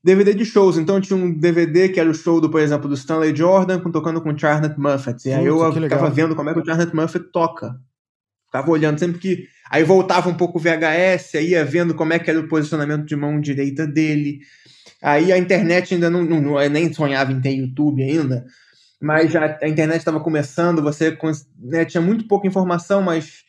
[0.04, 0.78] DVD de shows.
[0.78, 4.22] Então tinha um DVD que era o show do, por exemplo, do Stanley Jordan tocando
[4.22, 5.30] com o Charnet Muffet.
[5.30, 7.80] E aí eu ficava vendo como é que o Charnet Muffet toca.
[8.48, 9.48] Ficava olhando sempre que.
[9.72, 13.06] Aí voltava um pouco o VHS, aí ia vendo como é que era o posicionamento
[13.06, 14.42] de mão direita dele.
[15.02, 18.46] Aí a internet ainda não, não, não nem sonhava em ter YouTube ainda,
[19.02, 21.18] mas já a internet estava começando, você
[21.60, 23.44] né, tinha muito pouca informação, mas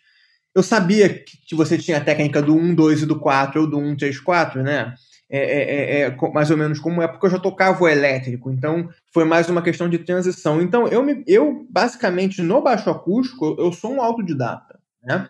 [0.55, 3.79] eu sabia que você tinha a técnica do 1, 2 e do 4, ou do
[3.79, 4.95] 1, 3, 4, né?
[5.37, 8.53] É, é, é, é mais ou menos como é, porque eu já tocava o elétrico,
[8.53, 10.63] então foi mais uma questão de transição.
[10.63, 15.29] Então, eu, me, eu basicamente, no baixo acústico, eu sou um autodidata, né?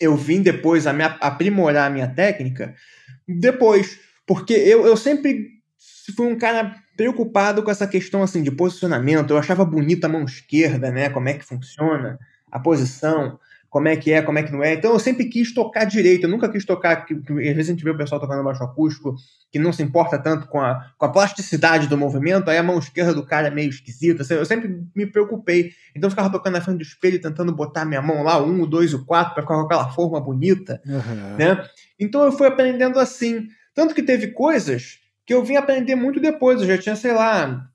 [0.00, 2.74] Eu vim depois a me aprimorar a minha técnica
[3.28, 5.48] depois, porque eu, eu sempre
[6.16, 9.30] fui um cara preocupado com essa questão assim de posicionamento.
[9.30, 11.10] Eu achava bonita a mão esquerda, né?
[11.10, 12.18] Como é que funciona
[12.50, 14.74] a posição como é que é, como é que não é.
[14.74, 17.72] Então eu sempre quis tocar direito, eu nunca quis tocar, que, que, às vezes a
[17.72, 19.14] gente vê o pessoal tocando baixo acústico,
[19.50, 22.78] que não se importa tanto com a, com a plasticidade do movimento, aí a mão
[22.78, 25.72] esquerda do cara é meio esquisita, eu sempre me preocupei.
[25.94, 28.66] Então eu ficava tocando na frente do espelho, tentando botar minha mão lá, um, o
[28.66, 31.36] dois, o quatro, para ficar com aquela forma bonita, uhum.
[31.36, 31.64] né?
[31.98, 33.48] Então eu fui aprendendo assim.
[33.74, 37.68] Tanto que teve coisas que eu vim aprender muito depois, eu já tinha, sei lá,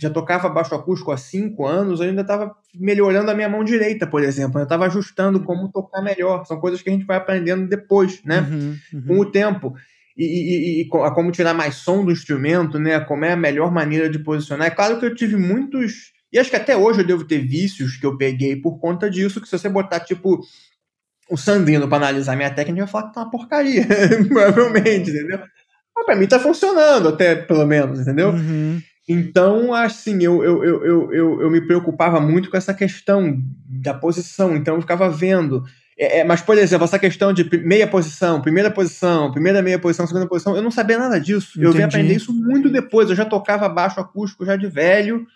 [0.00, 4.06] já tocava baixo acústico há cinco anos, eu ainda estava melhorando a minha mão direita,
[4.06, 4.60] por exemplo.
[4.60, 6.44] Eu estava ajustando como tocar melhor.
[6.46, 8.46] São coisas que a gente vai aprendendo depois, né?
[8.48, 9.02] Uhum, uhum.
[9.06, 9.74] Com o tempo.
[10.16, 13.00] E, e, e, como tirar mais som do instrumento, né?
[13.00, 14.68] Como é a melhor maneira de posicionar.
[14.68, 16.12] É claro que eu tive muitos.
[16.32, 19.40] E acho que até hoje eu devo ter vícios que eu peguei por conta disso,
[19.40, 20.40] que se você botar, tipo,
[21.28, 23.86] o Sandrino para analisar minha técnica, vai falar que tá uma porcaria.
[24.28, 25.40] Provavelmente, entendeu?
[25.96, 28.30] Mas pra mim tá funcionando, até pelo menos, entendeu?
[28.30, 28.80] Uhum.
[29.08, 34.54] Então, assim, eu, eu, eu, eu, eu me preocupava muito com essa questão da posição,
[34.54, 35.64] então eu ficava vendo.
[35.98, 40.06] É, é, mas, por exemplo, essa questão de meia posição, primeira posição, primeira meia posição,
[40.06, 41.52] segunda posição, eu não sabia nada disso.
[41.52, 41.66] Entendi.
[41.66, 43.08] Eu vim aprender isso muito depois.
[43.08, 45.26] Eu já tocava baixo acústico já de velho.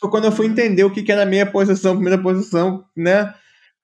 [0.00, 3.34] Foi quando eu fui entender o que, que era meia posição, primeira posição, né?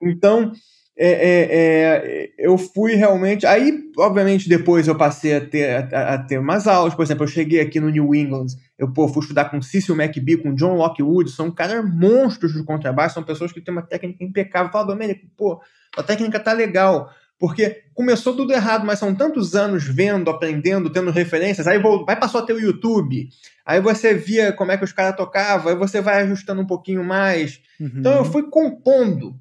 [0.01, 0.53] Então,
[1.01, 3.47] é, é, é, eu fui realmente.
[3.47, 6.93] Aí, obviamente, depois eu passei a ter, a, a, ter umas aulas.
[6.93, 10.39] Por exemplo, eu cheguei aqui no New England, eu pô, fui estudar com Cecil McBee,
[10.39, 14.73] com John Lockwood, são caras monstros de contrabaixo, são pessoas que têm uma técnica impecável.
[14.73, 15.61] Fala, Domênico, pô,
[15.97, 17.09] a técnica tá legal.
[17.39, 21.69] Porque começou tudo errado, mas são tantos anos vendo, aprendendo, tendo referências.
[21.69, 23.29] Aí vai passou a ter o YouTube.
[23.65, 27.05] Aí você via como é que os caras tocavam, aí você vai ajustando um pouquinho
[27.05, 27.61] mais.
[27.79, 27.93] Uhum.
[27.99, 29.39] Então eu fui compondo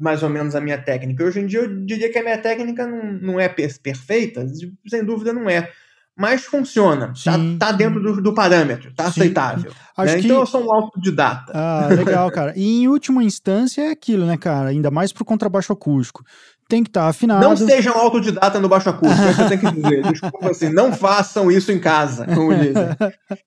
[0.00, 1.24] mais ou menos a minha técnica.
[1.24, 4.46] Hoje em dia eu diria que a minha técnica não, não é perfeita,
[4.88, 5.70] sem dúvida não é.
[6.14, 9.22] Mas funciona, tá, sim, tá, tá dentro do, do, parâmetro, tá sim.
[9.22, 9.72] aceitável.
[9.96, 10.16] Né?
[10.16, 10.26] Que...
[10.26, 11.52] Então eu sou um autodidata.
[11.54, 12.52] Ah, legal, cara.
[12.54, 14.68] E em última instância é aquilo, né, cara?
[14.68, 16.22] Ainda mais pro contrabaixo acústico.
[16.68, 17.40] Tem que estar tá afinado.
[17.40, 20.02] Não sejam autodidata no baixo acústico, é isso eu tenho que dizer.
[20.12, 22.88] Desculpa assim, não façam isso em casa, como dizem.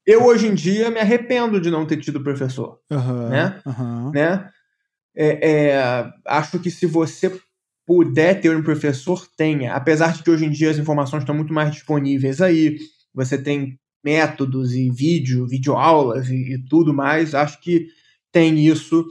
[0.05, 2.79] Eu hoje em dia me arrependo de não ter tido professor.
[2.91, 3.59] Uhum, né?
[3.65, 4.11] Uhum.
[4.11, 4.49] né?
[5.15, 7.31] É, é, acho que se você
[7.85, 9.73] puder ter um professor, tenha.
[9.73, 12.77] Apesar de que hoje em dia as informações estão muito mais disponíveis aí,
[13.13, 17.87] você tem métodos e vídeo, videoaulas e, e tudo mais, acho que
[18.31, 19.05] tem isso,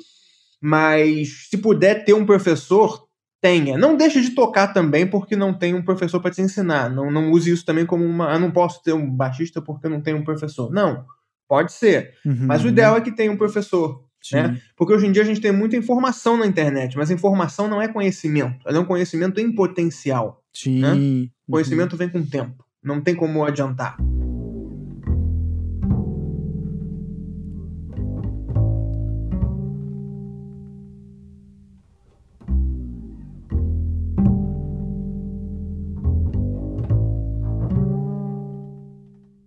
[0.61, 3.05] mas se puder ter um professor,
[3.41, 3.77] tenha.
[3.77, 6.89] Não deixe de tocar também porque não tem um professor para te ensinar.
[6.89, 8.33] Não, não use isso também como uma.
[8.33, 10.73] Eu não posso ter um baixista porque não tenho um professor.
[10.73, 11.05] Não,
[11.47, 12.15] pode ser.
[12.25, 12.47] Uhum.
[12.47, 14.03] Mas o ideal é que tenha um professor.
[14.33, 14.61] Né?
[14.77, 17.89] Porque hoje em dia a gente tem muita informação na internet, mas informação não é
[17.89, 20.43] conhecimento, ela é um conhecimento em potencial.
[20.53, 20.81] Sim.
[20.81, 20.93] Né?
[20.93, 21.31] Uhum.
[21.51, 23.97] Conhecimento vem com o tempo, não tem como adiantar.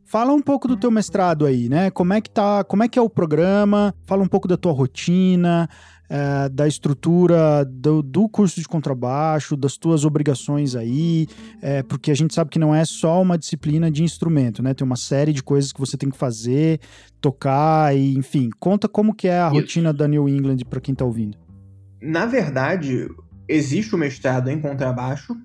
[0.07, 1.91] Fala um pouco do teu mestrado aí, né?
[1.91, 3.93] Como é que tá, como é que é o programa?
[4.05, 5.67] Fala um pouco da tua rotina,
[6.09, 11.27] é, da estrutura do, do, curso de contrabaixo, das tuas obrigações aí,
[11.61, 14.73] é, porque a gente sabe que não é só uma disciplina de instrumento, né?
[14.73, 16.79] Tem uma série de coisas que você tem que fazer,
[17.19, 19.55] tocar e, enfim, conta como que é a Isso.
[19.55, 21.37] rotina da New England para quem tá ouvindo.
[22.01, 23.09] Na verdade,
[23.45, 25.35] existe o mestrado em contrabaixo,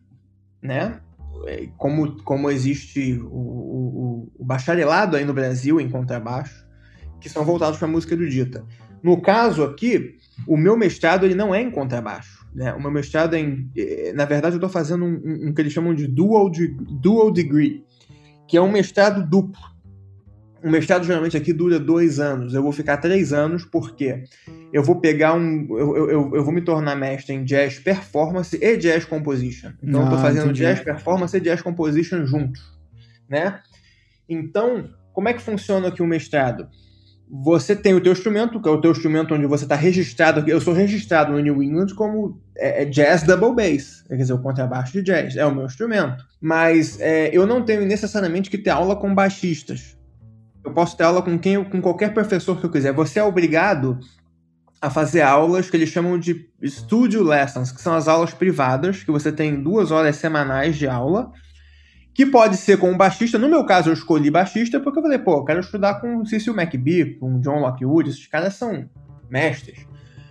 [0.62, 1.01] né?
[1.47, 6.67] É, como, como existe o, o, o, bacharelado aí no Brasil em contrabaixo,
[7.21, 8.65] que são voltados para a música erudita.
[9.03, 12.47] No caso aqui, o meu mestrado ele não é em contrabaixo.
[12.55, 12.73] Né?
[12.75, 13.71] O meu mestrado é em.
[13.77, 16.69] É, na verdade, eu estou fazendo um, um, um, que eles chamam de dual, de
[16.69, 17.85] dual degree,
[18.47, 19.72] que é um mestrado duplo
[20.62, 22.55] o mestrado geralmente aqui dura dois anos.
[22.55, 24.25] Eu vou ficar três anos porque
[24.72, 25.66] eu vou pegar um.
[25.70, 29.72] Eu, eu, eu vou me tornar mestre em jazz performance e jazz composition.
[29.83, 30.61] Então ah, eu tô ah, fazendo entendi.
[30.61, 32.62] jazz performance e jazz composition juntos.
[33.29, 33.61] Né?
[34.29, 36.68] Então, como é que funciona aqui o mestrado?
[37.44, 40.48] Você tem o teu instrumento, que é o teu instrumento onde você está registrado.
[40.48, 44.38] Eu sou registrado no New England como é, é jazz double bass, quer dizer, o
[44.38, 45.37] contrabaixo de jazz.
[45.37, 46.22] É o meu instrumento.
[46.40, 49.96] Mas é, eu não tenho necessariamente que ter aula com baixistas
[50.64, 52.92] eu posso ter aula com quem, com qualquer professor que eu quiser.
[52.92, 53.98] Você é obrigado
[54.81, 59.11] a fazer aulas que eles chamam de studio lessons, que são as aulas privadas, que
[59.11, 61.31] você tem duas horas semanais de aula,
[62.14, 63.38] que pode ser com um baixista.
[63.38, 66.27] No meu caso, eu escolhi baixista porque eu falei, pô, eu quero estudar com o
[66.27, 68.88] Cecil McBee, com o John Lockwood, esses caras são
[69.31, 69.87] mestres.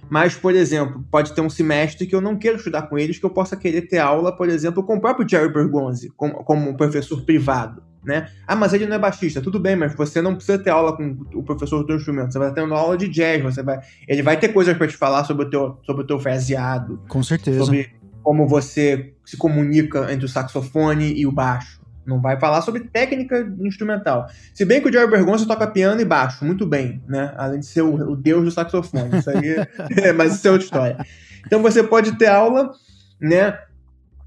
[0.10, 3.26] Mas, por exemplo, pode ter um semestre que eu não quero estudar com eles, que
[3.26, 6.76] eu possa querer ter aula, por exemplo, com o próprio Jerry Bergonzi, como, como um
[6.76, 8.30] professor privado né?
[8.48, 9.42] Ah, mas ele não é baixista.
[9.42, 12.34] Tudo bem, mas você não precisa ter aula com o professor do teu instrumento.
[12.34, 14.98] Você vai ter uma aula de jazz, você vai, ele vai ter coisas para te
[14.98, 17.02] falar sobre o teu, sobre o teu fraseado.
[17.08, 17.60] Com certeza.
[17.60, 17.92] Sobre
[18.24, 21.82] como você se comunica entre o saxofone e o baixo.
[22.06, 24.28] Não vai falar sobre técnica instrumental.
[24.54, 27.34] Se bem que o Jerry Bergonça toca piano e baixo, muito bem, né?
[27.38, 29.20] Além de ser o, o deus do saxofone.
[29.20, 29.56] Isso aí,
[30.04, 31.06] é, mas isso é outra história.
[31.46, 32.72] Então você pode ter aula,
[33.20, 33.58] né?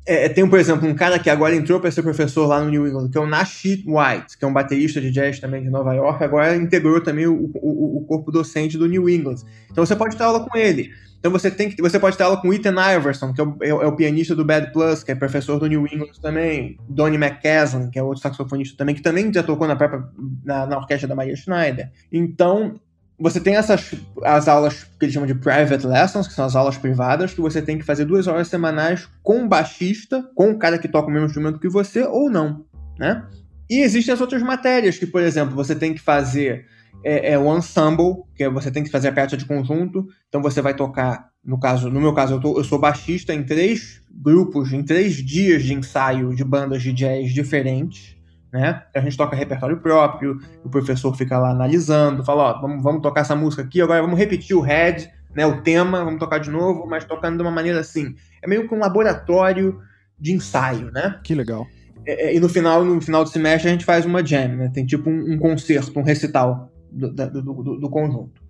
[0.06, 2.86] É, tem, por exemplo, um cara que agora entrou para ser professor lá no New
[2.86, 5.94] England, que é o Nashi White, que é um baterista de jazz também de Nova
[5.94, 9.36] York, agora integrou também o, o, o corpo docente do New England.
[9.70, 10.90] Então você pode ter aula com ele.
[11.18, 13.68] Então você tem que, você pode ter aula com Ethan Iverson, que é o, é,
[13.70, 17.88] é o, pianista do Bad Plus, que é professor do New England também, Donnie McCaslin,
[17.88, 20.04] que é outro saxofonista também, que também já tocou na própria
[20.44, 21.90] na, na orquestra da Maria Schneider.
[22.12, 22.78] Então,
[23.18, 26.76] você tem essas as aulas que eles chamam de private lessons, que são as aulas
[26.76, 30.78] privadas, que você tem que fazer duas horas semanais com um baixista, com um cara
[30.78, 32.64] que toca o mesmo instrumento que você, ou não,
[32.98, 33.26] né?
[33.70, 36.66] E existem as outras matérias, que, por exemplo, você tem que fazer
[37.04, 40.42] é, é o ensemble, que é você tem que fazer a peça de conjunto, então
[40.42, 44.02] você vai tocar, no caso, no meu caso, eu, tô, eu sou baixista em três
[44.10, 48.16] grupos, em três dias de ensaio de bandas de jazz diferentes,
[48.54, 48.84] né?
[48.94, 53.22] A gente toca repertório próprio, o professor fica lá analisando, fala, ó, vamos, vamos tocar
[53.22, 56.86] essa música aqui, agora vamos repetir o head, né, o tema, vamos tocar de novo,
[56.86, 58.14] mas tocando de uma maneira assim.
[58.40, 59.80] É meio que um laboratório
[60.16, 61.18] de ensaio, né?
[61.24, 61.66] Que legal.
[62.06, 64.70] É, é e no final, no final do semestre a gente faz uma jam, né?
[64.72, 68.43] Tem tipo um, um concerto, um recital do, do, do, do conjunto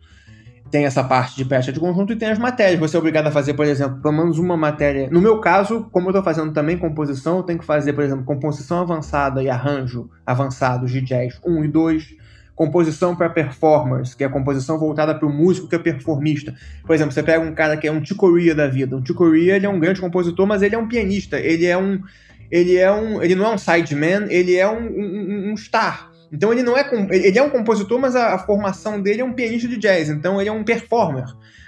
[0.71, 2.81] tem essa parte de peça de conjunto e tem as matérias.
[2.81, 5.09] Você é obrigado a fazer, por exemplo, pelo menos uma matéria.
[5.11, 8.25] No meu caso, como eu estou fazendo também composição, eu tenho que fazer, por exemplo,
[8.25, 12.25] composição avançada e arranjo avançados de jazz 1 e 2.
[12.55, 16.55] Composição para performers, que é a composição voltada para o músico que é performista.
[16.87, 18.97] Por exemplo, você pega um cara que é um Chicoria da vida.
[18.97, 21.39] Um Chicoria, ele é um grande compositor, mas ele é um pianista.
[21.39, 22.01] Ele é um.
[22.49, 23.21] Ele é um.
[23.21, 26.89] Ele não é um sideman, ele é um, um, um star então ele não é
[27.11, 30.41] ele é um compositor, mas a, a, formação dele é um pianista de jazz, então
[30.41, 31.25] ele é um performer,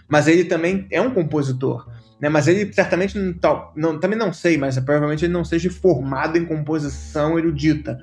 [0.08, 1.88] mas ele também é um compositor,
[2.20, 2.28] né?
[2.28, 6.44] Mas ele certamente não, não também não sei, mas provavelmente ele não seja formado em
[6.44, 7.98] composição erudita,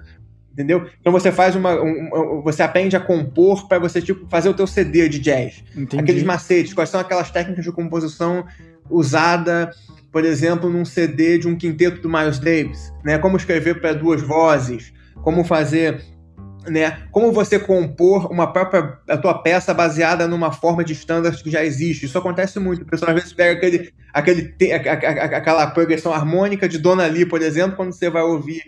[0.51, 0.87] entendeu?
[1.01, 4.67] Então você faz uma, um, você aprende a compor para você tipo fazer o teu
[4.67, 5.99] CD de jazz, Entendi.
[5.99, 8.45] aqueles macetes, quais são aquelas técnicas de composição
[8.89, 9.71] usada
[10.13, 13.17] por exemplo, num CD de um quinteto do Miles Davis, né?
[13.17, 16.03] Como escrever para duas vozes, como fazer
[16.67, 17.03] né?
[17.11, 21.63] Como você compor uma própria a tua peça baseada numa forma de standard que já
[21.63, 22.05] existe.
[22.05, 22.83] Isso acontece muito.
[22.83, 27.75] O pessoal às vezes pega aquele, aquele, aquela progressão harmônica de Dona Lee, por exemplo,
[27.75, 28.61] quando você vai ouvir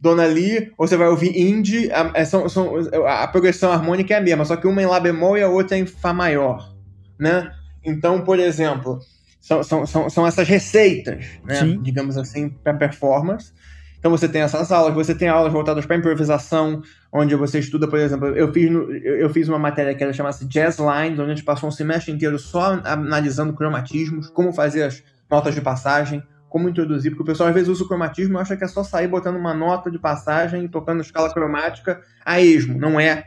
[0.00, 4.18] Dona Lee, ou você vai ouvir Indie, a, é, são, são, a progressão harmônica é
[4.18, 6.72] a mesma, só que uma em Lá bemol e a outra em Fá maior,
[7.18, 7.52] né?
[7.84, 9.00] Então, por exemplo,
[9.40, 11.78] são, são, são, são essas receitas, né?
[11.82, 13.52] digamos assim, para performance.
[13.98, 16.82] Então você tem essas aulas, você tem aulas voltadas para improvisação,
[17.12, 20.36] onde você estuda, por exemplo, eu fiz, no, eu fiz uma matéria que era chamada
[20.44, 25.02] Jazz Lines, onde a gente passou um semestre inteiro só analisando cromatismos, como fazer as
[25.28, 28.56] notas de passagem, como introduzir, porque o pessoal às vezes usa o cromatismo e acha
[28.56, 32.78] que é só sair botando uma nota de passagem e tocando escala cromática a esmo.
[32.78, 33.24] Não é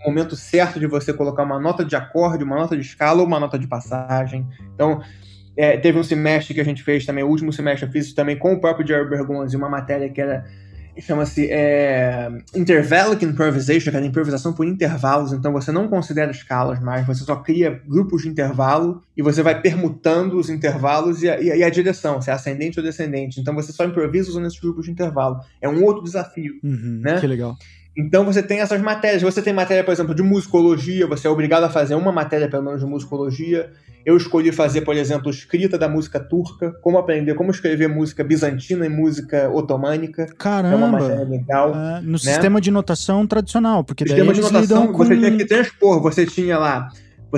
[0.00, 3.26] o momento certo de você colocar uma nota de acorde, uma nota de escala ou
[3.26, 4.48] uma nota de passagem.
[4.74, 5.02] Então,
[5.56, 8.36] é, teve um semestre que a gente fez também, o último semestre eu fiz também
[8.36, 10.44] com o próprio Jerry Bergonzi, uma matéria que era
[11.00, 16.80] chama-se é, Intervallic Improvisation, que é a improvisação por intervalos, então você não considera escalas
[16.80, 21.38] mais, você só cria grupos de intervalo e você vai permutando os intervalos e a,
[21.40, 23.40] e a direção, se é ascendente ou descendente.
[23.40, 25.40] Então você só improvisa usando esses grupos de intervalo.
[25.60, 26.54] É um outro desafio.
[26.62, 27.20] Uhum, né?
[27.20, 27.56] Que legal.
[27.96, 29.22] Então você tem essas matérias.
[29.22, 32.62] Você tem matéria, por exemplo, de musicologia, você é obrigado a fazer uma matéria, pelo
[32.62, 33.70] menos, de musicologia.
[34.04, 38.86] Eu escolhi fazer, por exemplo, escrita da música turca, como aprender, como escrever música bizantina
[38.86, 40.26] e música otomânica.
[40.38, 40.74] Caramba!
[40.74, 41.74] É uma matéria legal.
[41.74, 42.18] É, no né?
[42.18, 44.98] sistema de notação tradicional, porque daí sistema de notação, com...
[44.98, 46.88] você tinha que transpor, você tinha lá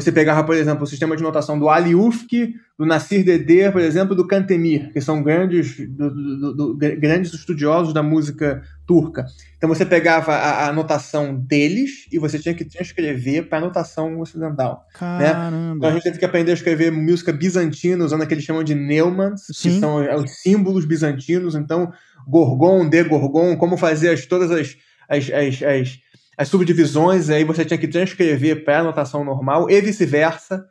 [0.00, 3.80] você pegava, por exemplo, o sistema de notação do Ali Ufki, do Nasir Dede, por
[3.80, 9.26] exemplo, do Kantemir, que são grandes, do, do, do, grandes estudiosos da música turca.
[9.56, 14.20] Então você pegava a, a notação deles e você tinha que transcrever para a notação
[14.20, 14.86] ocidental.
[15.00, 15.32] Né?
[15.76, 18.62] Então a gente teve que aprender a escrever música bizantina usando aquele que eles chamam
[18.62, 19.70] de Neumanns, Sim.
[19.70, 21.56] que são os símbolos bizantinos.
[21.56, 21.92] Então,
[22.28, 24.76] Gorgon, De Gorgon, como fazer as, todas as,
[25.08, 26.07] as, as, as
[26.38, 30.64] as subdivisões, aí você tinha que transcrever para a notação normal e vice-versa,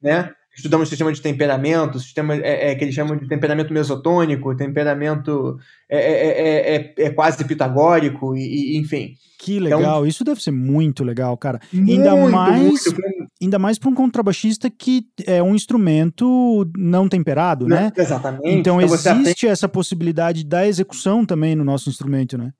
[0.00, 0.30] né?
[0.56, 5.56] Estudamos sistema de temperamento, sistema é, é, que eles chamam de temperamento mesotônico, temperamento
[5.88, 9.14] é, é, é, é quase pitagórico, e, e, enfim.
[9.38, 11.60] Que legal, então, isso deve ser muito legal, cara.
[11.72, 13.02] Muito, ainda mais, muito.
[13.40, 17.92] ainda mais para um contrabaixista que é um instrumento não temperado, não, né?
[17.96, 18.42] Exatamente.
[18.48, 19.46] Então, então existe aprende...
[19.46, 22.52] essa possibilidade da execução também no nosso instrumento, né?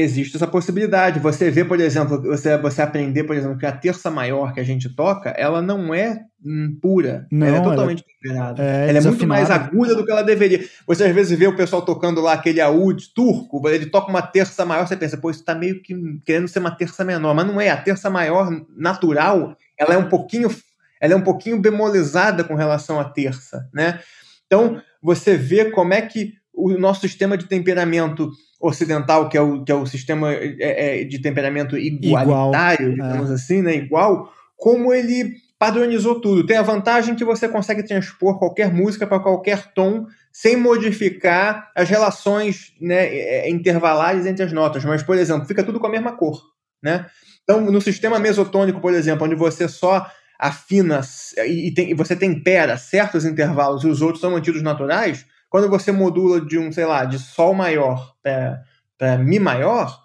[0.00, 1.20] Existe essa possibilidade.
[1.20, 4.64] Você vê, por exemplo, você, você aprender, por exemplo, que a terça maior que a
[4.64, 7.26] gente toca, ela não é hum, pura.
[7.30, 8.62] Não, ela é totalmente temperada.
[8.62, 10.64] É ela é muito mais aguda do que ela deveria.
[10.86, 14.64] Você às vezes vê o pessoal tocando lá aquele aúde turco, ele toca uma terça
[14.64, 17.34] maior, você pensa, pô, isso tá meio que querendo ser uma terça menor.
[17.34, 17.70] Mas não é.
[17.70, 20.50] A terça maior natural, ela é um pouquinho.
[21.00, 24.00] Ela é um pouquinho bemolizada com relação à terça, né?
[24.46, 29.64] Então, você vê como é que o nosso sistema de temperamento ocidental, que é o,
[29.64, 33.34] que é o sistema é, é, de temperamento igualitário, Igual, digamos é.
[33.34, 33.74] assim, né?
[33.74, 36.46] igual, como ele padronizou tudo.
[36.46, 41.88] Tem a vantagem que você consegue transpor qualquer música para qualquer tom sem modificar as
[41.88, 44.82] relações né, é, intervalares entre as notas.
[44.86, 46.40] Mas, por exemplo, fica tudo com a mesma cor.
[46.82, 47.04] Né?
[47.42, 50.06] Então, no sistema mesotônico, por exemplo, onde você só
[50.38, 51.02] afina
[51.46, 55.92] e, tem, e você tempera certos intervalos e os outros são mantidos naturais, quando você
[55.92, 60.02] modula de um, sei lá, de Sol maior para Mi maior,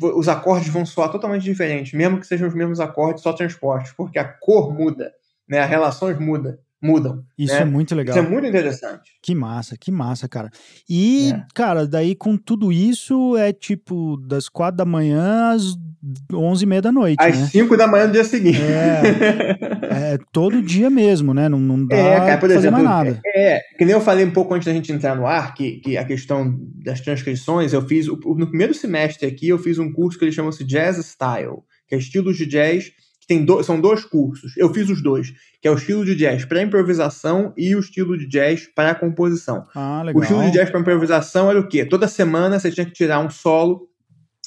[0.00, 4.18] os acordes vão soar totalmente diferentes, mesmo que sejam os mesmos acordes, só transportes, porque
[4.18, 5.12] a cor muda,
[5.48, 5.60] né?
[5.60, 7.24] As relações mudam mudam.
[7.38, 7.60] Isso né?
[7.60, 8.16] é muito legal.
[8.16, 9.12] Isso é muito interessante.
[9.22, 10.50] Que massa, que massa, cara.
[10.88, 11.44] E, é.
[11.54, 15.76] cara, daí com tudo isso é tipo das quatro da manhã às
[16.32, 17.46] onze e meia da noite, Às né?
[17.46, 18.60] cinco da manhã do dia seguinte.
[18.60, 21.48] É, é todo dia mesmo, né?
[21.48, 23.20] Não, não dá é, cara, por fazer exemplo, mais nada.
[23.26, 25.96] É, que nem eu falei um pouco antes da gente entrar no ar, que, que
[25.96, 30.24] a questão das transcrições, eu fiz, no primeiro semestre aqui, eu fiz um curso que
[30.24, 34.56] eles chamam-se Jazz Style, que é estilos de jazz que tem do, são dois cursos.
[34.56, 38.18] Eu fiz os dois, que é o estilo de jazz para improvisação e o estilo
[38.18, 39.64] de jazz para composição.
[39.74, 40.20] Ah, legal.
[40.20, 41.84] O estilo de jazz para improvisação era o quê?
[41.84, 43.88] Toda semana você tinha que tirar um solo.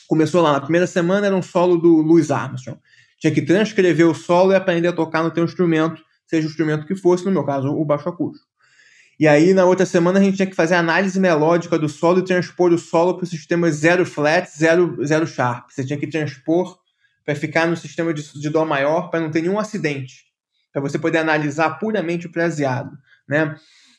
[0.07, 2.77] Começou lá na primeira semana era um solo do Louis Armstrong.
[3.25, 6.85] Tinha que transcrever o solo e aprender a tocar no teu instrumento, seja o instrumento
[6.85, 8.45] que fosse, no meu caso, o baixo acústico.
[9.19, 12.19] E aí, na outra semana, a gente tinha que fazer a análise melódica do solo
[12.19, 15.71] e transpor o solo para o sistema zero flat, zero, zero sharp.
[15.71, 16.77] Você tinha que transpor
[17.25, 20.25] para ficar no sistema de, de Dó maior para não ter nenhum acidente,
[20.71, 22.95] para você poder analisar puramente o fraseado,
[23.27, 23.55] né?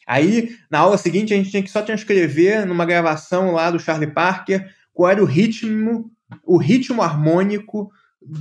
[0.07, 4.13] Aí, na aula seguinte, a gente tinha que só transcrever numa gravação lá do Charlie
[4.13, 6.13] Parker qual era o ritmo,
[6.45, 7.91] o ritmo harmônico,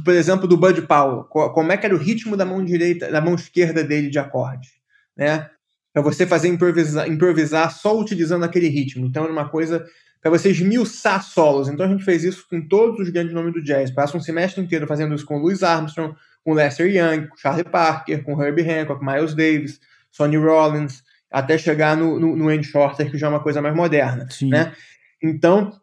[0.04, 3.22] por exemplo, do Bud Powell, como é que era o ritmo da mão direita, da
[3.22, 4.70] mão esquerda dele de acorde,
[5.16, 5.50] né?
[5.94, 9.06] Para você fazer improvisar, improvisar só utilizando aquele ritmo.
[9.06, 9.86] Então, era uma coisa
[10.26, 11.70] para você esmiuçar solos.
[11.70, 13.92] Então a gente fez isso com todos os grandes nomes do jazz.
[13.92, 18.24] Passa um semestre inteiro fazendo isso com Louis Armstrong, com Lester Young, com Charlie Parker,
[18.24, 19.80] com Herbie Hancock, Miles Davis,
[20.12, 23.76] Sonny Rollins, até chegar no, no, no Andy Shorter, que já é uma coisa mais
[23.76, 24.50] moderna, Sim.
[24.50, 24.74] né?
[25.22, 25.80] Então,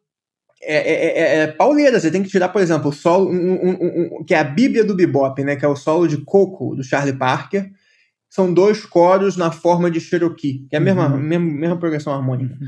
[0.63, 4.19] é, é, é, é, pauleira, você tem que tirar, por exemplo, o solo, um, um,
[4.21, 5.57] um, que é a bíblia do bebop, né?
[5.57, 7.71] Que é o solo de Coco, do Charlie Parker.
[8.31, 11.21] São dois coros na forma de Cherokee, que é a mesma, uhum.
[11.21, 12.55] mesma, mesma progressão harmônica.
[12.55, 12.67] Uhum.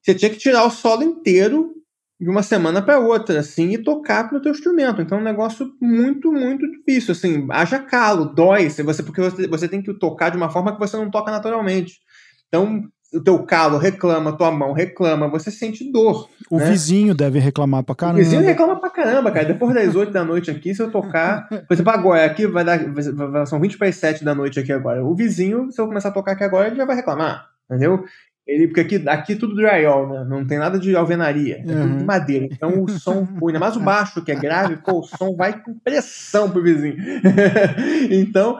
[0.00, 1.72] Você tinha que tirar o solo inteiro
[2.20, 5.02] de uma semana para outra, assim, e tocar no teu instrumento.
[5.02, 9.68] Então é um negócio muito, muito difícil, assim, haja calo, dói, você, porque você, você
[9.68, 11.98] tem que tocar de uma forma que você não toca naturalmente.
[12.48, 16.28] Então, o teu calo reclama, tua mão reclama, você sente dor.
[16.50, 16.70] O né?
[16.70, 18.18] vizinho deve reclamar pra caramba.
[18.18, 19.46] O vizinho reclama pra caramba, cara.
[19.46, 21.48] Depois das 8 da noite aqui, se eu tocar.
[21.68, 22.80] Por exemplo, agora, aqui vai dar.
[23.46, 25.04] São 20 para as 7 da noite aqui agora.
[25.04, 27.48] O vizinho, se eu começar a tocar aqui agora, ele já vai reclamar.
[27.70, 28.04] Entendeu?
[28.46, 30.24] Ele, porque aqui, aqui tudo drywall, né?
[30.28, 31.80] Não tem nada de alvenaria, é uhum.
[31.80, 32.46] tudo de madeira.
[32.50, 35.72] Então o som, ainda mais o baixo, que é grave, pô, o som vai com
[35.78, 36.96] pressão pro vizinho.
[38.10, 38.58] então,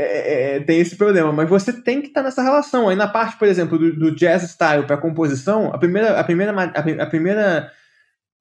[0.00, 1.32] é, é, tem esse problema.
[1.32, 2.88] Mas você tem que estar tá nessa relação.
[2.88, 6.52] Aí na parte, por exemplo, do, do jazz style para composição, a primeira, a primeira,
[6.52, 7.72] a primeira,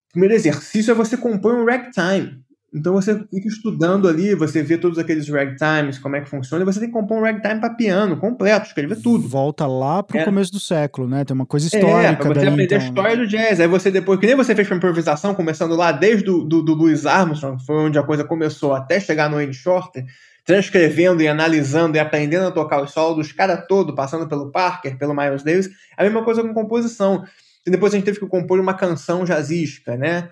[0.10, 2.46] o primeiro exercício é você compor um ragtime.
[2.74, 6.66] Então você fica estudando ali, você vê todos aqueles ragtimes, como é que funciona, e
[6.66, 9.28] você tem que compor um ragtime para piano completo, escrever tudo.
[9.28, 10.26] Volta lá pro é.
[10.26, 11.24] começo do século, né?
[11.24, 11.98] Tem uma coisa histórica.
[12.02, 13.22] É, pra você daí, aprender então, a história né?
[13.24, 13.60] do jazz.
[13.60, 16.74] Aí você depois, que nem você fez pra improvisação, começando lá desde do, do, do
[16.76, 20.06] Louis Armstrong, foi onde a coisa começou, até chegar no Andy Shorter,
[20.48, 24.98] transcrevendo e analisando e aprendendo a tocar os solos dos caras todo, passando pelo Parker,
[24.98, 25.70] pelo Miles Davis.
[25.98, 27.26] A mesma coisa com composição.
[27.66, 30.30] E depois a gente teve que compor uma canção jazzística, né?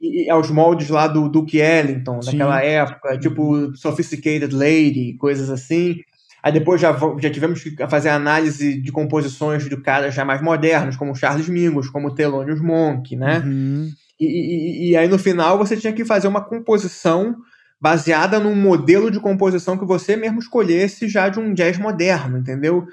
[0.00, 2.32] E, aos moldes lá do Duke Ellington, Sim.
[2.32, 6.00] daquela época, tipo Sophisticated Lady, coisas assim.
[6.42, 10.96] Aí depois já, já tivemos que fazer análise de composições de caras já mais modernos,
[10.96, 13.44] como Charles Mingus, como Thelonious Monk, né?
[13.46, 13.92] Uhum.
[14.18, 17.36] E, e, e, aí no final você tinha que fazer uma composição
[17.82, 22.86] baseada num modelo de composição que você mesmo escolhesse já de um jazz moderno, entendeu?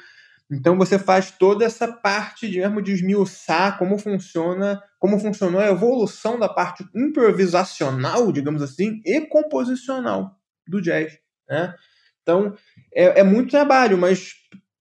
[0.51, 5.67] Então você faz toda essa parte de mesmo de esmiuçar como funciona, como funcionou a
[5.67, 10.35] evolução da parte improvisacional, digamos assim, e composicional
[10.67, 11.75] do jazz, né?
[12.23, 12.55] Então
[12.91, 14.33] é, é muito trabalho, mas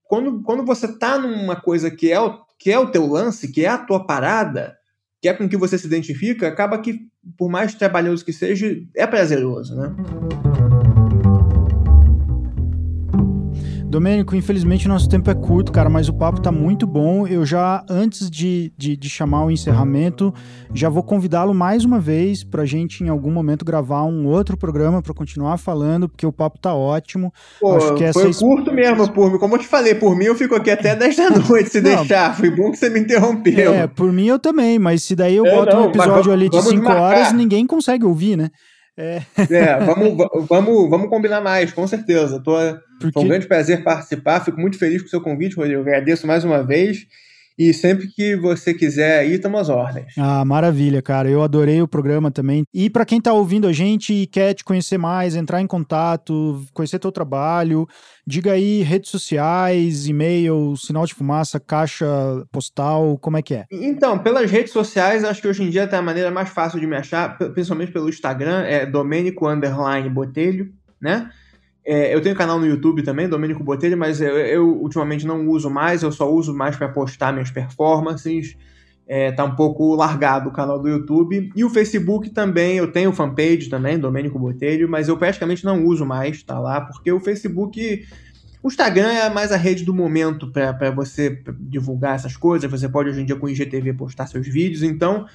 [0.04, 3.66] quando, quando você está numa coisa que é, o, que é o teu lance, que
[3.66, 4.77] é a tua parada,
[5.20, 7.00] que é com que você se identifica, acaba que,
[7.36, 10.67] por mais trabalhoso que seja, é prazeroso, né?
[13.88, 17.26] Domênico, infelizmente nosso tempo é curto, cara, mas o papo tá muito bom.
[17.26, 20.32] Eu já, antes de, de, de chamar o encerramento,
[20.74, 25.00] já vou convidá-lo mais uma vez pra gente, em algum momento, gravar um outro programa
[25.00, 27.32] para continuar falando, porque o papo tá ótimo.
[27.58, 29.38] Pô, Acho que essa foi curto mesmo, por mim.
[29.38, 31.96] Como eu te falei, por mim eu fico aqui até 10 da noite, se não,
[31.96, 32.36] deixar.
[32.36, 33.72] Foi bom que você me interrompeu.
[33.72, 36.50] É, por mim eu também, mas se daí eu é, boto não, um episódio ali
[36.50, 38.50] de 5 horas, ninguém consegue ouvir, né?
[38.98, 42.38] É, é vamos, vamos, vamos combinar mais, com certeza.
[42.42, 42.52] Tô,
[42.98, 43.12] Porque...
[43.12, 45.80] Foi um grande prazer participar, fico muito feliz com o seu convite, Rodrigo.
[45.80, 47.06] Agradeço mais uma vez.
[47.58, 50.14] E sempre que você quiser ir, estamos às ordens.
[50.16, 51.28] Ah, maravilha, cara.
[51.28, 52.62] Eu adorei o programa também.
[52.72, 56.64] E para quem está ouvindo a gente e quer te conhecer mais, entrar em contato,
[56.72, 57.84] conhecer teu trabalho,
[58.24, 62.06] diga aí redes sociais, e-mail, sinal de fumaça, caixa
[62.52, 63.64] postal, como é que é?
[63.72, 66.86] Então, pelas redes sociais, acho que hoje em dia tem a maneira mais fácil de
[66.86, 71.28] me achar, principalmente pelo Instagram, é Domênico Underline Botelho, né?
[71.84, 75.70] É, eu tenho canal no YouTube também, Domênico Botelho, mas eu, eu, ultimamente não uso
[75.70, 78.56] mais, eu só uso mais para postar minhas performances.
[79.06, 81.50] É, tá um pouco largado o canal do YouTube.
[81.56, 86.04] E o Facebook também, eu tenho fanpage também, Domênico Botelho, mas eu praticamente não uso
[86.04, 88.06] mais, tá lá, porque o Facebook.
[88.62, 92.70] O Instagram é mais a rede do momento para você divulgar essas coisas.
[92.70, 94.82] Você pode hoje em dia com o IGTV postar seus vídeos.
[94.82, 95.26] Então,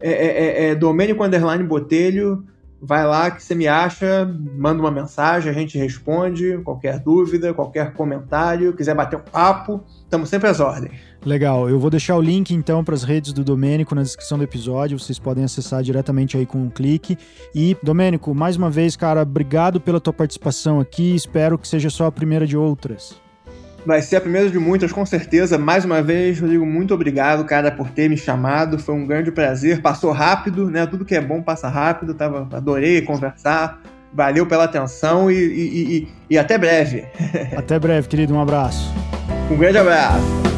[0.00, 2.46] é, é, é, é Domênico Underline Botelho
[2.80, 4.24] vai lá que você me acha,
[4.56, 10.28] manda uma mensagem, a gente responde, qualquer dúvida, qualquer comentário, quiser bater um papo, estamos
[10.28, 10.92] sempre às ordens.
[11.24, 14.44] Legal, eu vou deixar o link então para as redes do Domênico na descrição do
[14.44, 17.18] episódio, vocês podem acessar diretamente aí com um clique.
[17.54, 22.06] E, Domênico, mais uma vez, cara, obrigado pela tua participação aqui, espero que seja só
[22.06, 23.27] a primeira de outras.
[23.88, 25.56] Vai ser a primeira de muitas, com certeza.
[25.56, 28.78] Mais uma vez, Rodrigo, muito obrigado, cara, por ter me chamado.
[28.78, 29.80] Foi um grande prazer.
[29.80, 30.86] Passou rápido, né?
[30.86, 32.12] Tudo que é bom passa rápido.
[32.12, 33.80] Tava, adorei conversar.
[34.12, 37.06] Valeu pela atenção e, e, e, e até breve.
[37.56, 38.34] Até breve, querido.
[38.34, 38.92] Um abraço.
[39.50, 40.57] Um grande abraço.